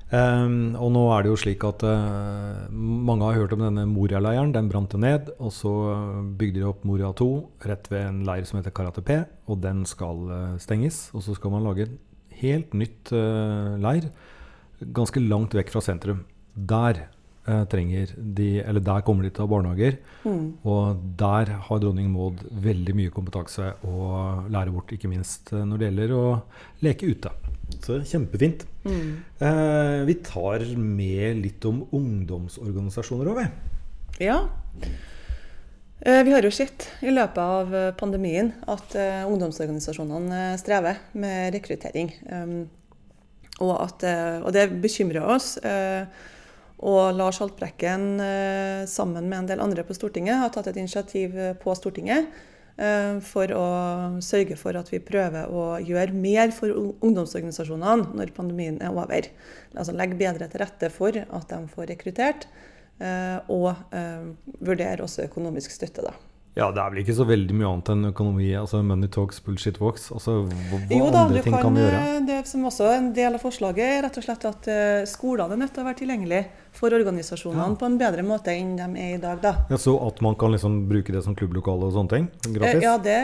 Um, 0.08 0.78
og 0.80 0.94
nå 0.96 1.02
er 1.12 1.26
det 1.26 1.32
jo 1.34 1.40
slik 1.42 1.66
at 1.68 1.84
uh, 1.84 2.68
mange 2.72 3.28
har 3.28 3.42
hørt 3.42 3.56
om 3.58 3.66
denne 3.66 3.84
Moria-leiren. 3.92 4.54
Den 4.56 4.70
brant 4.72 4.94
jo 4.96 5.02
ned. 5.04 5.34
Og 5.44 5.52
så 5.56 5.74
bygde 6.40 6.62
de 6.62 6.70
opp 6.70 6.86
Moria 6.88 7.12
2 7.12 7.28
rett 7.68 7.92
ved 7.92 8.06
en 8.06 8.24
leir 8.28 8.48
som 8.48 8.62
heter 8.62 8.76
Karate 8.76 9.04
P. 9.04 9.20
Og 9.52 9.60
den 9.64 9.84
skal 9.90 10.24
uh, 10.32 10.56
stenges. 10.64 11.08
Og 11.14 11.26
så 11.26 11.36
skal 11.36 11.54
man 11.54 11.68
lage 11.68 11.90
en 11.90 12.00
helt 12.40 12.74
nytt 12.78 13.12
uh, 13.12 13.76
leir 13.84 14.10
ganske 14.94 15.22
langt 15.26 15.58
vekk 15.58 15.74
fra 15.74 15.84
sentrum. 15.84 16.26
Der 16.56 17.08
trenger 17.72 18.10
de, 18.18 18.60
eller 18.60 18.84
der 18.84 19.06
kommer 19.08 19.24
de 19.24 19.30
til 19.32 19.40
å 19.40 19.46
ha 19.46 19.52
barnehager. 19.54 19.96
Mm. 20.28 20.50
Og 20.68 21.00
der 21.18 21.54
har 21.64 21.80
dronning 21.80 22.10
Maud 22.12 22.44
veldig 22.52 22.96
mye 23.00 23.14
kompetanse 23.16 23.70
å 23.88 24.10
lære 24.52 24.74
bort, 24.76 24.92
ikke 24.92 25.08
minst 25.08 25.54
når 25.56 25.80
det 25.80 25.88
gjelder 25.88 26.14
å 26.18 26.26
leke 26.84 27.08
ute. 27.08 27.32
Så 27.84 28.00
kjempefint. 28.08 28.66
Mm. 28.86 29.20
Eh, 29.40 30.06
vi 30.08 30.16
tar 30.24 30.64
med 30.80 31.42
litt 31.44 31.66
om 31.68 31.84
ungdomsorganisasjoner 31.96 33.32
òg, 33.32 33.42
vi. 33.42 34.26
Ja. 34.28 34.40
Eh, 36.00 36.24
vi 36.24 36.32
har 36.32 36.46
jo 36.46 36.54
sett 36.54 36.88
i 37.02 37.12
løpet 37.12 37.40
av 37.42 37.76
eh, 37.76 37.94
pandemien 37.98 38.54
at 38.70 38.96
eh, 38.96 39.26
ungdomsorganisasjonene 39.28 40.42
eh, 40.54 40.58
strever 40.62 41.00
med 41.18 41.56
rekruttering. 41.58 42.12
Um, 42.32 42.58
og, 43.60 43.74
at, 43.82 44.06
eh, 44.06 44.38
og, 44.44 44.52
det 44.54 44.70
bekymrer 44.84 45.26
oss. 45.26 45.58
og 46.78 47.16
Lars 47.18 47.40
Haltbrekken 47.42 48.20
sammen 48.86 49.26
med 49.26 49.38
en 49.40 49.48
del 49.50 49.62
andre 49.64 49.82
på 49.82 49.96
Stortinget 49.98 50.38
har 50.38 50.52
tatt 50.54 50.68
et 50.70 50.78
initiativ 50.78 51.34
på 51.58 51.74
Stortinget 51.74 52.28
for 53.26 53.50
å 53.58 53.68
sørge 54.22 54.54
for 54.60 54.78
at 54.78 54.92
vi 54.92 55.00
prøver 55.02 55.50
å 55.50 55.80
gjøre 55.82 56.14
mer 56.14 56.52
for 56.54 56.70
ungdomsorganisasjonene 57.02 58.14
når 58.20 58.34
pandemien 58.38 58.78
er 58.86 58.94
over. 58.94 59.32
Altså 59.74 59.96
legge 59.98 60.20
bedre 60.20 60.50
til 60.52 60.62
rette 60.62 60.92
for 60.94 61.18
at 61.18 61.50
de 61.50 61.60
får 61.74 61.90
rekruttert, 61.94 62.48
eh, 63.02 63.38
og 63.50 63.72
eh, 63.96 64.30
vurdere 64.62 65.06
også 65.06 65.26
økonomisk 65.26 65.74
støtte. 65.74 66.06
da. 66.06 66.14
Ja, 66.58 66.72
det 66.74 66.82
er 66.82 66.94
vel 66.94 67.04
ikke 67.04 67.18
så 67.18 67.26
veldig 67.30 67.54
mye 67.54 67.70
annet 67.70 67.90
enn 67.94 68.12
økonomi. 68.12 68.48
altså 68.58 68.82
Money 68.86 69.10
talks, 69.14 69.42
bullshit 69.46 69.78
walks. 69.82 70.08
Altså, 70.14 70.40
hva, 70.46 70.80
hva 70.90 71.02
jo, 71.02 71.10
da, 71.14 71.26
andre 71.28 71.44
ting 71.46 71.54
kan, 71.54 71.68
kan 71.68 71.78
vi 71.78 71.84
gjøre? 71.84 72.06
Det 72.30 72.40
som 72.50 72.70
også 72.70 72.88
er 72.90 73.02
en 73.02 73.12
del 73.18 73.38
av 73.38 73.44
forslaget, 73.46 73.86
er 73.90 74.02
rett 74.08 74.18
og 74.18 74.26
slett 74.26 74.48
at 74.50 74.72
skolene 75.10 75.54
er 75.54 75.62
nødt 75.62 75.76
til 75.76 75.86
å 75.86 75.90
være 75.90 76.02
tilgjengelige 76.02 76.67
for 76.78 76.94
organisasjonene 76.94 77.74
ja. 77.74 77.78
på 77.80 77.88
en 77.88 77.98
bedre 78.00 78.24
måte 78.26 78.54
enn 78.54 78.76
de 78.78 78.88
er 79.02 79.16
i 79.16 79.22
dag. 79.22 79.40
Da. 79.44 79.54
Ja, 79.72 79.80
så 79.82 79.96
at 80.06 80.22
man 80.26 80.38
kan 80.40 80.54
liksom 80.54 80.80
bruke 80.90 81.14
det 81.16 81.24
som 81.26 81.36
klubblokale 81.38 81.90
og 81.90 81.96
sånne 81.96 82.14
ting? 82.14 82.28
Gratis? 82.56 82.84
Ja, 82.86 82.96
det, 83.02 83.18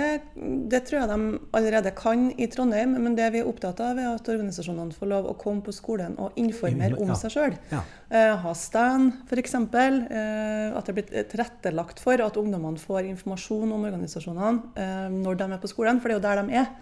det, 0.71 0.83
tror 0.87 1.01
jeg 1.01 1.11
de 1.11 1.41
allerede 1.59 1.93
kan 1.97 2.25
i 2.33 2.47
Trondheim. 2.51 2.95
Men 3.03 3.17
det 3.19 3.29
vi 3.35 3.43
er 3.43 3.49
opptatt 3.49 3.81
av, 3.83 3.99
er 3.99 4.13
at 4.13 4.31
organisasjonene 4.33 4.97
får 4.97 5.11
lov 5.11 5.29
å 5.29 5.35
komme 5.39 5.65
på 5.65 5.75
skolen 5.75 6.17
og 6.21 6.39
informere 6.39 6.97
om 6.97 7.13
ja. 7.13 7.19
seg 7.19 7.35
sjøl. 7.35 7.59
Ja. 7.73 7.83
Eh, 8.09 8.33
ha 8.43 8.55
stand, 8.57 9.13
f.eks. 9.29 9.57
Eh, 9.59 10.73
at 10.73 10.89
det 10.89 10.97
blir 10.97 11.29
tilrettelagt 11.31 12.01
for 12.03 12.25
at 12.25 12.39
ungdommene 12.41 12.81
får 12.81 13.05
informasjon 13.11 13.69
om 13.75 13.85
organisasjonene 13.91 14.73
eh, 14.79 15.05
når 15.13 15.39
de 15.41 15.51
er 15.51 15.61
på 15.61 15.71
skolen, 15.71 16.01
for 16.01 16.09
det 16.09 16.17
er 16.17 16.21
jo 16.21 16.27
der 16.27 16.43
de 16.43 16.59
er. 16.63 16.73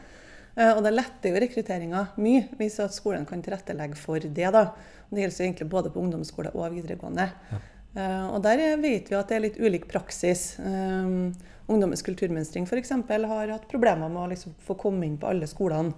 Eh, 0.56 0.72
og 0.74 0.82
det 0.84 0.92
letter 0.94 1.32
jo 1.32 1.42
rekrutteringa 1.46 2.06
mye 2.20 2.48
hvis 2.60 2.82
at 2.84 2.96
skolen 2.96 3.28
kan 3.28 3.44
tilrettelegge 3.44 4.00
for 4.00 4.20
det. 4.20 4.50
da. 4.52 4.66
Det 5.12 5.26
gjelder 5.26 5.46
egentlig 5.46 5.70
både 5.72 5.92
på 5.92 6.02
ungdomsskole 6.02 6.54
og 6.56 6.72
videregående. 6.74 7.28
Ja. 7.52 7.62
Uh, 7.92 8.28
og 8.38 8.44
der 8.46 8.62
vet 8.80 9.10
vi 9.12 9.18
at 9.18 9.28
det 9.28 9.36
er 9.36 9.44
litt 9.44 9.60
ulik 9.60 9.88
praksis. 9.92 10.54
Um, 10.64 11.34
Ungdommens 11.72 12.04
kulturmønstring 12.04 12.66
f.eks. 12.68 12.92
har 13.08 13.52
hatt 13.52 13.68
problemer 13.72 14.12
med 14.12 14.22
å 14.24 14.30
liksom 14.32 14.56
få 14.66 14.76
komme 14.80 15.06
inn 15.08 15.20
på 15.20 15.30
alle 15.30 15.48
skolene 15.48 15.92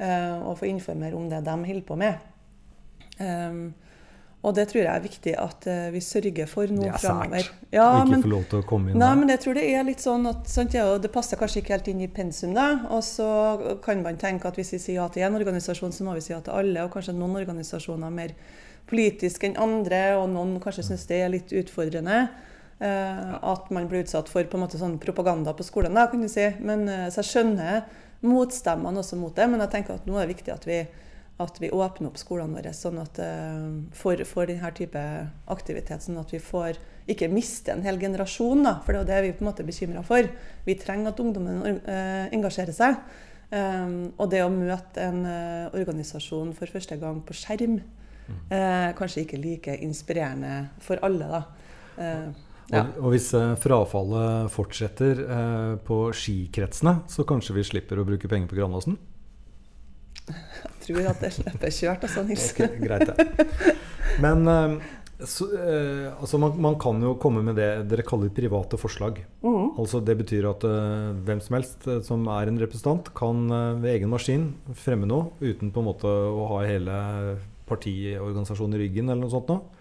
uh, 0.00 0.36
og 0.48 0.58
få 0.60 0.68
informere 0.68 1.16
om 1.16 1.28
det 1.32 1.42
de 1.44 1.56
holder 1.64 1.86
på 1.88 1.96
med. 2.00 2.28
Um, 3.20 3.72
og 4.40 4.54
det 4.56 4.70
tror 4.70 4.80
jeg 4.80 4.88
er 4.88 5.02
viktig 5.04 5.32
at 5.36 5.66
uh, 5.68 5.90
vi 5.92 6.00
sørger 6.00 6.46
for 6.48 6.70
nå 6.72 6.86
framover. 6.96 7.48
Ja, 7.74 7.90
å 7.92 8.06
ikke 8.06 8.22
få 8.24 8.30
lov 8.32 8.46
til 8.48 8.62
å 8.62 8.66
komme 8.70 8.90
inn 8.90 9.00
nei, 9.00 9.10
men 9.20 9.32
jeg 9.34 9.42
tror 9.42 9.58
det 9.58 9.66
er 9.68 9.84
litt 9.84 10.00
sånn 10.00 10.24
at 10.30 10.48
sant, 10.48 10.76
ja, 10.76 10.86
det 10.96 11.10
passer 11.12 11.36
kanskje 11.40 11.60
ikke 11.60 11.74
helt 11.76 11.90
inn 11.92 12.00
i 12.06 12.08
pensum. 12.08 12.54
da, 12.56 12.86
Og 12.88 13.04
så 13.04 13.28
kan 13.84 14.00
man 14.06 14.16
tenke 14.20 14.48
at 14.48 14.56
hvis 14.56 14.72
vi 14.78 14.80
sier 14.80 15.02
ja 15.02 15.08
til 15.12 15.26
én 15.26 15.36
organisasjon, 15.36 15.92
så 15.92 16.06
må 16.06 16.16
vi 16.16 16.24
si 16.24 16.32
ja 16.32 16.40
til 16.46 16.56
alle. 16.56 16.86
Og 16.86 16.94
kanskje 16.94 17.12
noen 17.18 17.36
organisasjoner 17.42 18.08
er 18.08 18.16
mer 18.16 18.32
politiske 18.88 19.50
enn 19.50 19.60
andre, 19.60 20.00
og 20.16 20.30
noen 20.32 20.56
kanskje 20.64 20.86
syns 20.88 21.04
det 21.10 21.20
er 21.20 21.34
litt 21.36 21.52
utfordrende. 21.52 22.22
Uh, 22.80 23.36
at 23.44 23.68
man 23.76 23.90
blir 23.90 24.06
utsatt 24.06 24.32
for 24.32 24.48
på 24.48 24.56
en 24.56 24.64
måte 24.64 24.80
sånn 24.80 24.96
propaganda 25.02 25.52
på 25.52 25.68
skolen. 25.68 26.00
da, 26.00 26.06
kan 26.08 26.24
du 26.24 26.32
si. 26.32 26.48
Men, 26.64 26.88
uh, 26.88 27.10
så 27.12 27.20
jeg 27.20 27.34
skjønner 27.34 27.84
motstemmene 28.24 29.04
også 29.04 29.20
mot 29.20 29.36
det, 29.36 29.52
men 29.52 29.60
jeg 29.66 29.74
tenker 29.76 30.00
at 30.00 30.08
nå 30.08 30.16
er 30.16 30.24
det 30.24 30.38
viktig 30.38 30.56
at 30.56 30.64
vi 30.68 30.80
at 31.40 31.60
vi 31.60 31.70
åpner 31.72 32.10
opp 32.10 32.18
skolene 32.20 32.58
våre 32.58 32.72
sånn 32.76 33.00
at, 33.00 33.20
uh, 33.22 33.70
for, 33.96 34.20
for, 34.28 34.48
denne 34.50 34.70
type 34.76 35.00
aktivitet. 35.52 36.04
Sånn 36.04 36.20
at 36.20 36.32
vi 36.34 36.40
får 36.42 36.78
ikke 37.10 37.30
miste 37.32 37.72
en 37.72 37.84
hel 37.84 37.98
generasjon, 38.00 38.64
da, 38.66 38.76
for 38.84 38.94
det 38.94 39.02
er 39.02 39.08
det 39.08 39.22
vi 39.24 39.32
på 39.38 39.44
en 39.44 39.50
måte 39.50 39.64
er 39.64 39.70
bekymra 39.70 40.04
for. 40.06 40.28
Vi 40.66 40.76
trenger 40.80 41.12
at 41.12 41.22
ungdommen 41.22 41.62
uh, 41.64 42.26
engasjerer 42.28 42.76
seg. 42.76 43.00
Um, 43.50 44.12
og 44.14 44.28
det 44.30 44.44
å 44.44 44.52
møte 44.52 45.02
en 45.02 45.24
organisasjon 45.74 46.52
for 46.54 46.70
første 46.70 47.00
gang 47.00 47.18
på 47.26 47.34
skjerm, 47.34 47.80
mm. 47.80 48.52
kanskje 48.94 49.24
ikke 49.24 49.40
like 49.42 49.74
inspirerende 49.82 50.68
for 50.84 51.02
alle. 51.02 51.26
da. 51.26 51.40
Ja. 52.70 52.84
Og, 52.84 53.00
og, 53.00 53.08
hvis 53.16 53.26
frafallet 53.58 54.54
fortsetter 54.54 55.24
på 55.82 55.98
skikretsene, 56.14 57.00
så 57.10 57.26
kanskje 57.26 57.58
vi 57.58 57.66
slipper 57.72 57.98
å 57.98 58.06
bruke 58.06 58.30
penger 58.30 58.52
på 58.52 58.60
Grandåsen? 58.60 59.00
Tror 60.90 61.10
at 61.10 61.20
det 61.22 61.34
slipper 61.36 61.74
kjørt, 61.74 62.06
altså, 62.06 62.24
Nils. 62.26 62.48
Okay, 62.54 62.80
greit, 62.82 63.06
det. 63.10 63.76
Men 64.24 64.50
eh, 64.50 64.74
så, 65.28 65.46
eh, 65.54 66.06
altså 66.12 66.40
man, 66.42 66.56
man, 66.60 66.76
kan 66.80 67.00
jo 67.04 67.14
komme 67.20 67.44
med 67.46 67.58
det 67.60 67.68
dere 67.90 68.04
kaller 68.06 68.32
private 68.34 68.80
forslag. 68.80 69.22
Mm. 69.44 69.76
Altså 69.80 70.00
Det 70.04 70.16
betyr 70.18 70.48
at 70.50 70.64
uh, 70.66 71.12
hvem 71.26 71.42
som 71.44 71.58
helst 71.58 71.88
som 72.06 72.24
er 72.32 72.50
en 72.50 72.60
representant, 72.60 73.12
kan 73.16 73.46
ved 73.82 73.94
egen 73.94 74.12
maskin 74.12 74.50
fremme 74.76 75.08
noe 75.08 75.30
uten 75.40 75.72
på 75.72 75.82
en 75.82 75.90
måte 75.92 76.10
å 76.10 76.48
ha 76.54 76.64
hele 76.68 76.96
partiorganisasjonen 77.70 78.78
i 78.78 78.82
ryggen 78.86 79.12
eller 79.12 79.22
noe 79.22 79.32
sånt 79.32 79.52
noe. 79.52 79.79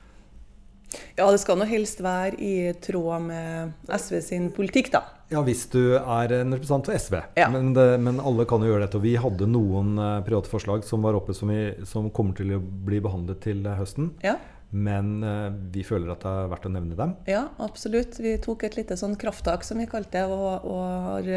Ja, 1.17 1.27
det 1.29 1.39
skal 1.41 1.59
nå 1.59 1.67
helst 1.69 2.01
være 2.01 2.37
i 2.41 2.73
tråd 2.81 3.25
med 3.27 3.89
SV 3.93 4.19
sin 4.25 4.49
politikk, 4.55 4.91
da. 4.95 5.03
Ja, 5.29 5.43
hvis 5.45 5.67
du 5.69 5.93
er 5.99 6.31
en 6.39 6.55
representant 6.55 6.87
for 6.89 6.97
SV. 6.97 7.19
Ja. 7.37 7.49
Men, 7.53 7.73
det, 7.77 7.85
men, 8.01 8.21
alle 8.25 8.47
kan 8.49 8.63
jo 8.65 8.71
gjøre 8.71 8.87
dette. 8.87 8.97
Og 8.97 9.05
vi 9.05 9.13
hadde 9.21 9.49
noen 9.49 9.97
uh, 10.01 10.21
private 10.25 10.49
forslag 10.49 10.85
som 10.87 11.05
var 11.05 11.17
oppe 11.19 11.35
som, 11.37 11.51
vi, 11.53 11.85
som, 11.89 12.09
kommer 12.13 12.37
til 12.37 12.55
å 12.57 12.61
bli 12.61 13.01
behandlet 13.05 13.43
til 13.45 13.67
høsten. 13.77 14.13
Ja. 14.25 14.39
Men 14.73 15.19
uh, 15.21 15.49
vi 15.73 15.85
føler 15.85 16.15
at 16.15 16.25
det 16.25 16.31
er 16.31 16.49
verdt 16.49 16.65
å 16.65 16.73
nevne 16.73 16.97
dem. 16.97 17.13
Ja, 17.29 17.43
absolutt. 17.61 18.17
Vi 18.21 18.37
tok 18.41 18.65
et 18.65 18.79
lite 18.79 18.97
sånn 18.97 19.13
krafttak, 19.21 19.67
som 19.67 19.81
vi 19.81 19.89
kalte 19.89 20.17
det, 20.17 20.25
og, 20.33 20.65
og 20.65 20.81
har, 21.11 21.29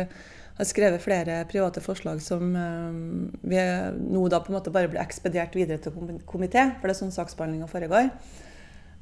har, 0.57 0.69
skrevet 0.69 1.05
flere 1.05 1.43
private 1.51 1.85
forslag 1.85 2.25
som 2.25 2.57
uh, 2.57 2.97
vi 3.45 3.67
nå 4.09 4.25
da 4.33 4.41
på 4.41 4.55
en 4.55 4.57
måte 4.57 4.73
bare 4.73 4.89
blir 4.89 5.05
ekspedert 5.05 5.53
videre 5.59 5.85
til 5.85 5.93
komité, 6.25 6.71
for 6.79 6.89
det 6.89 6.97
er 6.97 7.03
sånn 7.03 7.13
saksbehandlinga 7.13 7.69
foregår. 7.69 8.09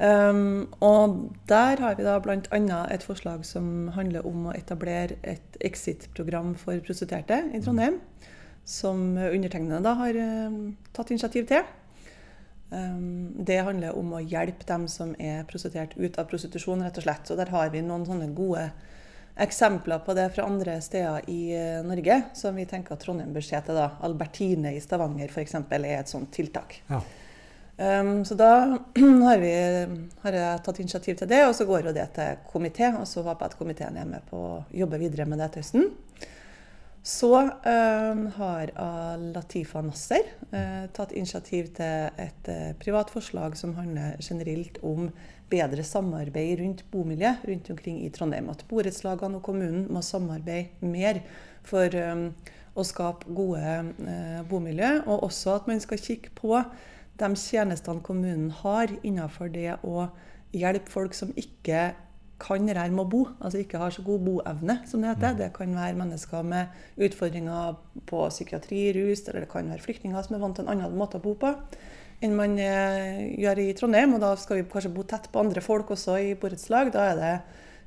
Um, 0.00 0.72
og 0.80 1.34
der 1.48 1.76
har 1.76 1.96
vi 1.98 2.04
da 2.06 2.14
bl.a. 2.24 2.78
et 2.88 3.02
forslag 3.04 3.42
som 3.44 3.90
handler 3.92 4.24
om 4.24 4.46
å 4.48 4.54
etablere 4.56 5.18
et 5.20 5.58
exit-program 5.60 6.54
for 6.56 6.80
prostituerte 6.86 7.42
i 7.52 7.60
Trondheim. 7.60 7.98
Som 8.64 9.18
undertegnede 9.20 9.82
da 9.84 9.92
har 9.98 10.16
um, 10.16 10.72
tatt 10.96 11.12
initiativ 11.12 11.50
til. 11.52 11.68
Um, 12.70 13.44
det 13.44 13.60
handler 13.66 13.98
om 13.98 14.14
å 14.16 14.22
hjelpe 14.24 14.64
dem 14.64 14.86
som 14.88 15.12
er 15.20 15.44
prostituert 15.50 15.92
ut 15.98 16.16
av 16.16 16.30
prostitusjon, 16.32 16.86
rett 16.86 17.02
og 17.02 17.04
slett. 17.04 17.34
Og 17.34 17.42
der 17.42 17.52
har 17.52 17.68
vi 17.74 17.84
noen 17.84 18.08
sånne 18.08 18.32
gode 18.32 18.70
eksempler 19.40 20.00
på 20.06 20.16
det 20.16 20.30
fra 20.32 20.48
andre 20.48 20.80
steder 20.80 21.28
i 21.28 21.42
uh, 21.52 21.84
Norge 21.84 22.22
som 22.40 22.56
vi 22.56 22.64
tenker 22.70 22.96
at 22.96 23.04
Trondheim 23.04 23.36
bør 23.36 23.44
se 23.44 23.60
til. 23.66 23.76
da. 23.76 23.90
Albertine 24.06 24.72
i 24.72 24.80
Stavanger 24.80 25.28
f.eks. 25.28 25.60
er 25.60 25.90
et 25.98 26.08
sånt 26.08 26.32
tiltak. 26.32 26.80
Ja. 26.88 27.04
Um, 27.80 28.24
så 28.24 28.34
da 28.36 28.78
har, 29.24 29.38
vi, 29.40 29.52
har, 30.20 30.34
jeg 30.36 30.60
tatt 30.66 30.80
initiativ 30.82 31.16
til 31.16 31.30
det, 31.30 31.40
og 31.48 31.54
så 31.56 31.64
går 31.64 31.88
jo 31.88 31.96
det 31.96 32.10
til 32.12 32.42
komité. 32.52 32.90
Og 32.92 33.08
så 33.08 33.24
håper 33.24 33.46
jeg 33.46 33.54
at 33.54 33.58
komiteen 33.58 33.96
er 33.96 34.08
med 34.08 34.26
på 34.28 34.36
å 34.36 34.62
jobbe 34.82 35.00
videre 35.00 35.24
med 35.30 35.40
det 35.40 35.52
til 35.54 35.64
høsten. 35.64 35.90
Så 37.02 37.32
um, 37.32 38.26
har 38.36 38.70
Latifa 39.32 39.80
Nasser 39.80 40.26
uh, 40.52 40.84
tatt 40.92 41.14
initiativ 41.16 41.70
til 41.78 42.10
et 42.20 42.50
uh, 42.52 42.74
privat 42.82 43.08
forslag 43.08 43.56
som 43.56 43.72
handler 43.78 44.20
generelt 44.20 44.76
om 44.84 45.08
bedre 45.50 45.80
samarbeid 45.80 46.60
rundt 46.60 46.84
bomiljø 46.92 47.32
rundt 47.48 47.72
omkring 47.72 48.04
i 48.04 48.12
Trondheim. 48.12 48.52
At 48.52 48.66
borettslagene 48.68 49.40
og 49.40 49.46
kommunen 49.48 49.88
må 49.88 50.04
samarbeide 50.04 50.84
mer 50.84 51.24
for 51.64 51.96
um, 51.96 52.28
å 52.76 52.84
skape 52.84 53.32
gode 53.32 53.64
uh, 54.04 54.44
bomiljø. 54.52 54.98
Og 55.06 55.30
også 55.30 55.56
at 55.56 55.72
man 55.72 55.80
skal 55.80 56.04
kikke 56.04 56.36
på 56.36 56.60
de 57.20 57.30
tjenestene 57.38 58.04
kommunen 58.04 58.50
har 58.62 58.92
innenfor 59.02 59.52
det 59.52 59.76
å 59.87 60.09
hjelpe 60.56 60.90
folk 60.90 61.14
som 61.14 61.35
ikke 61.38 61.90
kan 62.40 62.64
det 62.66 62.74
med 62.88 63.02
å 63.02 63.11
bo, 63.11 63.20
altså 63.38 63.61
ikke 63.61 63.78
har 63.83 63.92
så 63.92 64.02
god 64.02 64.22
boevne, 64.24 64.78
som 64.88 65.02
det 65.02 65.11
heter. 65.12 65.35
Mm. 65.35 65.40
Det 65.42 65.48
kan 65.59 65.74
være 65.76 65.98
mennesker 65.98 66.46
med 66.48 67.02
utfordringer 67.04 67.74
på 68.09 68.22
psykiatri, 68.33 68.87
rus, 68.96 69.26
eller 69.28 69.44
det 69.44 69.50
kan 69.52 69.68
være 69.68 69.85
flyktninger 69.85 70.24
som 70.24 70.37
er 70.37 70.44
vant 70.44 70.56
til 70.56 70.64
en 70.64 70.72
annen 70.72 70.96
måte 70.96 71.20
å 71.20 71.24
bo 71.24 71.37
på 71.40 71.52
enn 72.20 72.37
man 72.37 72.59
eh, 72.61 73.20
gjør 73.40 73.62
i 73.62 73.70
Trondheim. 73.76 74.14
Og 74.16 74.22
da 74.22 74.35
skal 74.40 74.61
vi 74.61 74.68
kanskje 74.70 74.92
bo 74.92 75.04
tett 75.09 75.30
på 75.33 75.40
andre 75.42 75.62
folk 75.64 75.92
også 75.94 76.18
i 76.20 76.35
borettslag. 76.40 76.92
Da 76.94 77.06
er 77.12 77.20
det 77.20 77.35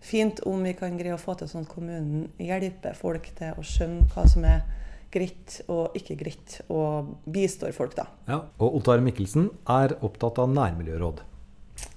fint 0.04 0.42
om 0.50 0.64
vi 0.66 0.74
kan 0.78 0.98
greie 1.00 1.16
å 1.16 1.22
få 1.22 1.38
til 1.40 1.50
sånn 1.52 1.68
at 1.68 1.72
kommunen 1.72 2.26
hjelper 2.42 2.98
folk 2.98 3.30
til 3.38 3.60
å 3.60 3.66
skjønne 3.68 4.10
hva 4.14 4.26
som 4.30 4.48
er 4.50 4.66
greit 5.14 5.60
og 5.72 5.96
ikke 5.98 6.18
greit, 6.20 6.60
og 6.74 7.14
bistår 7.30 7.74
folk, 7.76 7.96
da. 8.00 8.08
Ja, 8.28 8.42
Og 8.60 8.80
Ottar 8.80 9.04
Mikkelsen 9.04 9.52
er 9.70 9.96
opptatt 10.02 10.42
av 10.42 10.52
nærmiljøråd. 10.54 11.24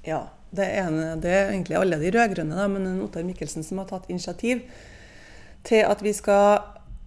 Ja. 0.07 0.27
Det 0.57 0.63
er, 0.63 0.87
en, 0.87 1.21
det 1.21 1.33
er 1.35 1.49
egentlig 1.51 1.75
alle 1.77 1.99
de 2.01 2.11
rød-grønne, 2.15 2.69
men 2.71 3.01
Ottar 3.05 3.25
Mikkelsen 3.27 3.65
som 3.67 3.81
har 3.83 3.89
tatt 3.91 4.07
initiativ 4.09 4.63
til 5.67 5.83
at 5.85 6.03
vi 6.05 6.13
skal 6.15 6.63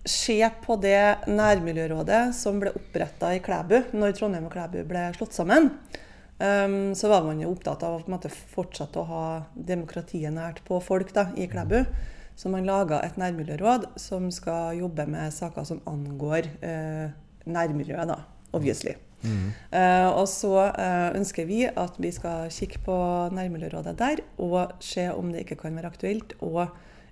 se 0.09 0.37
på 0.63 0.75
det 0.81 1.29
nærmiljørådet 1.31 2.21
som 2.35 2.59
ble 2.61 2.73
oppretta 2.75 3.31
i 3.35 3.41
Klæbu 3.43 3.77
når 3.95 4.15
Trondheim 4.17 4.47
og 4.47 4.53
Klæbu 4.53 4.83
ble 4.87 5.07
slått 5.17 5.35
sammen. 5.37 5.71
Um, 6.39 6.95
så 6.95 7.09
var 7.11 7.25
man 7.25 7.41
jo 7.41 7.51
opptatt 7.51 7.83
av 7.83 7.97
å 7.99 8.19
fortsette 8.53 9.01
å 9.01 9.07
ha 9.09 9.23
demokratiet 9.53 10.31
nært 10.31 10.61
på 10.67 10.79
folk 10.83 11.11
da, 11.15 11.29
i 11.35 11.49
Klæbu. 11.51 11.81
Så 12.39 12.47
man 12.51 12.67
laga 12.67 13.01
et 13.03 13.17
nærmiljøråd 13.19 13.89
som 13.99 14.29
skal 14.31 14.77
jobbe 14.79 15.03
med 15.11 15.33
saker 15.35 15.65
som 15.67 15.81
angår 15.89 16.47
eh, 16.63 17.11
nærmiljøet, 17.49 18.07
da, 18.07 18.21
obviously. 18.55 18.93
Mm. 19.19 19.49
Eh, 19.75 20.07
og 20.07 20.23
så 20.31 20.53
eh, 20.69 21.09
ønsker 21.19 21.47
vi 21.49 21.65
at 21.67 21.97
vi 21.99 22.11
skal 22.15 22.47
kikke 22.55 22.79
på 22.85 22.95
nærmiljørådet 23.35 23.97
der 23.99 24.21
og 24.39 24.77
se 24.79 25.09
om 25.11 25.33
det 25.33 25.43
ikke 25.43 25.59
kan 25.65 25.75
være 25.75 25.91
aktuelt 25.91 26.37
å 26.39 26.69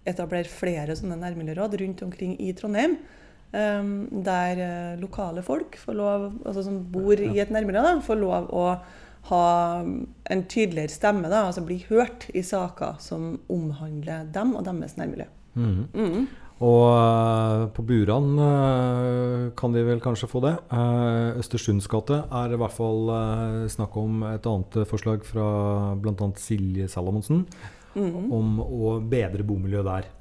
etablere 0.07 0.47
flere 0.47 0.95
sånne 0.95 1.19
nærmiljøråd 1.19 1.75
rundt 1.81 2.05
omkring 2.07 2.37
i 2.39 2.53
Trondheim. 2.55 2.95
Um, 3.47 4.09
der 4.11 4.59
uh, 4.59 4.99
lokale 4.99 5.39
folk 5.39 5.77
lov, 5.95 6.33
altså 6.43 6.65
som 6.65 6.81
bor 6.91 7.15
i 7.15 7.39
et 7.39 7.51
nærmiljø, 7.51 7.79
da, 7.79 7.93
får 8.03 8.19
lov 8.19 8.49
å 8.51 8.63
ha 9.29 9.45
en 9.83 10.43
tydeligere 10.47 10.93
stemme. 10.93 11.29
Da, 11.31 11.45
altså 11.47 11.63
bli 11.67 11.81
hørt 11.89 12.29
i 12.33 12.43
saker 12.45 12.99
som 13.03 13.37
omhandler 13.51 14.27
dem 14.33 14.55
og 14.55 14.67
deres 14.67 14.97
nærmiljø. 14.99 15.27
Mm. 15.57 15.87
Mm. 15.93 16.27
Og 16.57 16.83
uh, 16.89 17.67
på 17.69 17.83
Buran 17.85 18.31
uh, 18.39 19.53
kan 19.57 19.73
de 19.75 19.83
vel 19.85 20.01
kanskje 20.01 20.29
få 20.31 20.41
det. 20.45 20.55
Uh, 20.71 21.37
Østersunds 21.37 21.89
gate 21.91 22.23
er 22.25 22.53
i 22.53 22.57
hvert 22.57 22.73
fall 22.73 23.11
snakk 23.69 23.97
om 24.01 24.23
et 24.31 24.47
annet 24.49 24.79
forslag 24.89 25.25
fra 25.27 25.47
bl.a. 26.01 26.29
Silje 26.41 26.89
Salomonsen 26.89 27.43
mm. 27.93 28.31
om 28.33 28.61
å 28.63 28.97
bedre 29.05 29.45
bomiljøet 29.45 29.91
der. 29.91 30.13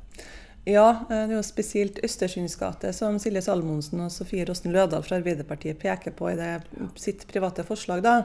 Ja, 0.66 1.07
det 1.07 1.16
er 1.16 1.33
jo 1.37 1.45
spesielt 1.47 2.01
Østersunds 2.05 2.57
gate 2.59 2.90
som 2.92 3.21
Silje 3.23 3.45
Salomonsen 3.47 4.03
og 4.03 4.11
Sofie 4.11 4.45
Rosten 4.49 4.75
Lødal 4.75 5.05
fra 5.07 5.21
Arbeiderpartiet 5.21 5.79
peker 5.79 6.12
på 6.19 6.33
i 6.33 6.37
det, 6.37 6.53
sitt 6.99 7.23
private 7.31 7.64
forslag. 7.64 8.03
da. 8.05 8.16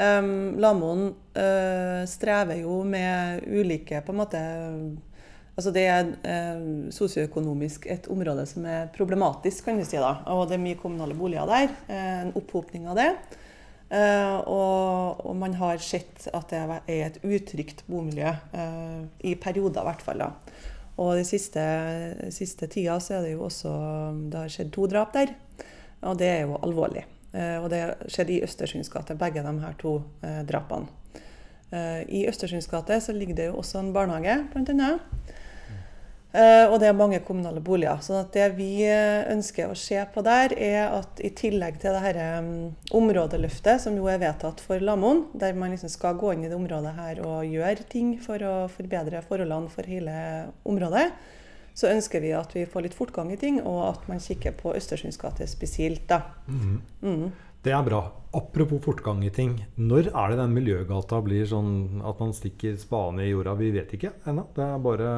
Um, 0.00 0.56
Lamoen 0.62 1.10
strever 2.08 2.62
jo 2.62 2.78
med 2.88 3.42
ulike 3.44 4.00
på 4.06 4.14
en 4.14 4.18
måte 4.22 4.40
Altså 5.60 5.74
det 5.76 5.82
er 5.92 6.06
uh, 6.24 6.88
sosioøkonomisk 6.94 7.84
et 7.92 8.06
område 8.08 8.46
som 8.48 8.64
er 8.64 8.86
problematisk, 8.94 9.66
kan 9.66 9.76
vi 9.76 9.84
si. 9.84 9.98
da. 10.00 10.14
Og 10.32 10.46
det 10.48 10.56
er 10.56 10.62
mye 10.62 10.78
kommunale 10.80 11.16
boliger 11.18 11.44
der. 11.50 11.74
Eh, 11.90 12.20
en 12.22 12.32
opphopning 12.38 12.86
av 12.88 12.96
det. 12.96 13.10
Uh, 13.90 14.38
og, 14.46 15.20
og, 15.26 15.34
man 15.36 15.58
har 15.58 15.82
sett 15.84 16.30
at 16.32 16.52
det 16.52 16.62
er 16.62 17.10
et 17.10 17.20
utrygt 17.26 17.82
bomiljø, 17.90 18.32
uh, 18.54 19.02
i 19.20 19.34
perioder 19.36 19.82
i 19.82 19.88
hvert 19.90 20.04
fall. 20.06 20.24
da. 20.24 20.30
Og 20.96 21.16
den 21.18 21.28
siste, 21.28 21.66
siste, 22.32 22.68
tida 22.70 22.96
så 23.02 23.18
er 23.18 23.26
det 23.26 23.34
jo 23.34 23.44
også 23.48 23.70
Det 24.32 24.40
har 24.40 24.52
skjedd 24.52 24.72
to 24.72 24.88
drap 24.88 25.12
der. 25.12 25.34
Og 26.08 26.16
det 26.16 26.32
er 26.38 26.46
jo 26.46 26.56
alvorlig. 26.64 27.04
Eh, 27.32 27.58
og 27.62 27.68
det 27.70 27.82
skjedde 28.10 28.36
i 28.36 28.42
Østersunds 28.46 28.90
gate, 28.90 29.14
begge 29.18 29.44
de 29.44 29.54
her 29.62 29.76
to 29.80 30.00
eh, 30.26 30.42
drapene. 30.48 30.96
I 31.70 32.24
Østersunds 32.26 32.66
gate 32.66 32.96
ligger 33.14 33.36
det 33.38 33.44
jo 33.46 33.60
også 33.60 33.78
en 33.78 33.92
barnehage, 33.94 34.40
bl.a. 34.50 34.88
Og 36.70 36.76
det 36.82 36.88
er 36.88 36.96
mange 36.98 37.20
kommunale 37.26 37.60
boliger. 37.62 37.98
Så 38.02 38.24
det 38.34 38.48
vi 38.56 38.82
eh, 38.86 39.22
ønsker 39.30 39.70
å 39.70 39.78
se 39.78 39.98
på 40.14 40.22
der, 40.26 40.54
er 40.58 40.96
at 40.96 41.22
i 41.22 41.30
tillegg 41.34 41.78
til 41.82 41.94
dette 41.94 42.26
um, 42.42 42.50
områdeløftet, 42.98 43.82
som 43.82 43.94
jo 43.98 44.06
er 44.10 44.18
vedtatt 44.22 44.62
for 44.62 44.82
Lamoen, 44.82 45.28
der 45.38 45.54
man 45.58 45.70
liksom 45.70 45.90
skal 45.90 46.18
gå 46.18 46.34
inn 46.34 46.42
i 46.46 46.50
det 46.50 46.58
området 46.58 46.96
her 46.98 47.22
og 47.22 47.46
gjøre 47.46 47.86
ting 47.90 48.16
for 48.22 48.42
å 48.42 48.54
forbedre 48.70 49.22
forholdene 49.26 49.70
for 49.70 49.90
hele 49.90 50.16
området, 50.66 51.06
så 51.80 51.88
ønsker 51.88 52.20
vi 52.20 52.32
at 52.36 52.52
vi 52.52 52.66
får 52.68 52.88
litt 52.88 52.96
fortgang 52.96 53.30
i 53.32 53.38
ting, 53.40 53.60
og 53.64 53.84
at 53.88 54.08
man 54.10 54.20
kikker 54.20 54.56
på 54.58 54.74
Østersunds 54.76 55.20
gate 55.20 55.46
spesielt. 55.48 56.04
da. 56.10 56.22
Mm. 56.48 56.80
Mm. 57.02 57.30
Det 57.64 57.72
er 57.76 57.84
bra. 57.84 58.00
Apropos 58.32 58.80
fortgang 58.84 59.24
i 59.24 59.30
ting. 59.30 59.58
Når 59.76 60.12
er 60.12 60.32
det 60.32 60.40
den 60.40 60.52
miljøgata 60.56 61.20
blir 61.24 61.48
sånn 61.48 62.02
at 62.06 62.20
man 62.22 62.32
stikker 62.36 62.76
spaden 62.80 63.20
i 63.20 63.30
jorda? 63.30 63.56
Vi 63.58 63.72
vet 63.74 63.96
ikke 63.96 64.14
ennå. 64.28 64.46
Det 64.56 64.64
er 64.64 64.84
bare 64.84 65.10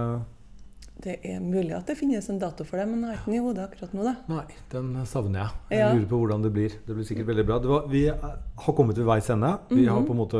det 1.02 1.16
er 1.26 1.40
mulig 1.42 1.72
at 1.74 1.88
det 1.88 1.96
finnes 1.98 2.28
en 2.30 2.38
dato 2.38 2.62
for 2.66 2.78
det, 2.78 2.84
men 2.86 3.00
jeg 3.02 3.08
har 3.10 3.16
ikke 3.16 3.30
den 3.32 3.34
i 3.34 3.42
hodet 3.42 3.62
akkurat 3.64 3.94
nå. 3.96 4.04
da. 4.06 4.12
Nei, 4.30 4.58
den 4.70 4.90
savner 5.08 5.40
jeg. 5.40 5.62
Jeg 5.72 5.80
ja. 5.80 5.88
lurer 5.96 6.04
på 6.12 6.20
hvordan 6.20 6.44
det 6.44 6.52
blir. 6.54 6.76
Det 6.86 6.94
blir 6.94 7.08
sikkert 7.08 7.30
veldig 7.32 7.44
bra. 7.48 7.58
Var, 7.72 7.88
vi 7.90 8.02
har 8.12 8.76
kommet 8.76 9.00
ved 9.00 9.08
veis 9.08 9.30
ende. 9.34 9.50
Vi 9.70 9.74
mm 9.74 9.82
-hmm. 9.82 9.90
har 9.96 10.06
på 10.06 10.12
en 10.12 10.20
måte 10.20 10.38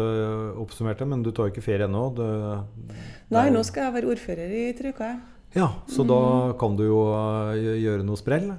oppsummert 0.63 0.99
det, 0.99 1.09
men 1.09 1.23
du 1.23 1.31
tar 1.33 1.49
jo 1.49 1.51
ikke 1.51 1.67
ferie 1.67 1.89
ennå. 1.89 2.05
Nei, 3.31 3.51
nå 3.51 3.63
skal 3.63 3.85
jeg 3.85 3.95
være 3.95 4.11
ordfører 4.15 4.51
i 4.51 4.73
tre 4.73 4.89
uker. 4.89 5.19
Ja, 5.53 5.71
så 5.91 6.05
da 6.09 6.21
kan 6.61 6.77
du 6.79 6.87
jo 6.87 7.01
uh, 7.13 7.53
gjøre 7.57 8.05
noe 8.07 8.21
sprell? 8.21 8.53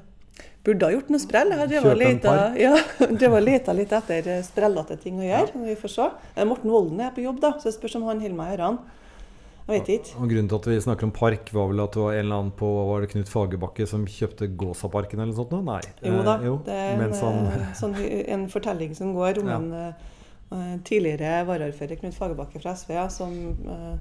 Burde 0.63 0.87
ha 0.87 0.93
gjort 0.93 1.09
noe 1.11 1.19
sprell. 1.19 1.53
Jeg 1.59 1.83
var 1.83 1.97
leta, 1.99 2.33
ja, 2.65 2.73
leta 3.43 3.75
litt 3.75 3.93
etter 3.97 4.29
sprellete 4.47 4.95
ting 5.01 5.17
å 5.19 5.25
gjøre. 5.25 5.49
Ja. 5.51 5.63
Vi 5.71 5.79
får 5.81 5.91
se. 5.95 6.09
Morten 6.47 6.71
Volden 6.71 7.01
er 7.03 7.15
på 7.15 7.25
jobb, 7.25 7.41
da, 7.43 7.55
så 7.59 7.71
jeg 7.71 7.79
spørs 7.79 7.97
om 7.99 8.05
han 8.07 8.21
holder 8.23 8.37
meg 8.37 8.53
i 8.53 8.59
ørene. 8.59 8.99
Jeg 9.63 9.79
vet 9.79 9.91
ikke. 9.93 10.17
Og 10.19 10.31
Grunnen 10.31 10.49
til 10.51 10.57
at 10.59 10.65
vi 10.67 10.77
snakker 10.83 11.07
om 11.07 11.11
park, 11.15 11.51
var 11.55 11.69
vel 11.71 11.81
at 11.83 11.93
det 11.95 12.01
var 12.01 12.15
en 12.17 12.25
eller 12.25 12.39
annen 12.41 12.55
på 12.59 12.69
var 12.89 13.03
det 13.03 13.11
Knut 13.13 13.29
Fagerbakke 13.31 13.85
som 13.87 14.01
kjøpte 14.11 14.49
Gåsaparken 14.59 15.21
eller 15.23 15.31
noe 15.31 15.39
sånt? 15.39 15.53
Nei. 15.67 15.79
Jo 16.03 16.17
da. 16.19 16.33
Eh, 16.35 16.47
jo. 16.49 16.55
Det 16.65 16.79
er 16.79 17.03
en, 17.05 17.13
han... 17.21 17.45
Eh, 17.47 17.69
sånn, 17.79 17.95
en, 18.35 18.43
fortelling 18.51 18.91
som 18.97 19.13
går 19.15 19.39
om 19.39 19.51
ja. 19.53 19.59
en 19.61 19.69
uh, 20.51 20.73
tidligere 20.83 21.45
varaordfører, 21.47 22.01
Knut 22.01 22.17
Fagerbakke 22.17 22.59
fra 22.59 22.75
SV, 22.75 22.91
som 23.15 23.37
uh, 23.63 23.95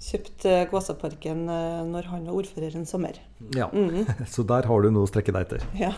kjøpte 0.00 0.54
Gåsaparken 0.70 1.44
uh, 1.50 1.82
når 1.88 2.08
han 2.10 2.26
var 2.28 2.40
ordfører 2.40 2.76
en 2.78 2.88
sommer. 2.88 3.20
Ja, 3.56 3.68
mm. 3.72 4.06
Så 4.32 4.46
der 4.48 4.68
har 4.70 4.82
du 4.82 4.90
noe 4.94 5.04
å 5.06 5.10
strekke 5.10 5.34
deg 5.36 5.48
etter. 5.48 5.60
Ja. 5.78 5.92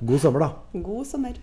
God 0.00 0.20
sommer, 0.24 0.46
da. 0.46 0.50
God 0.86 1.04
sommer. 1.08 1.34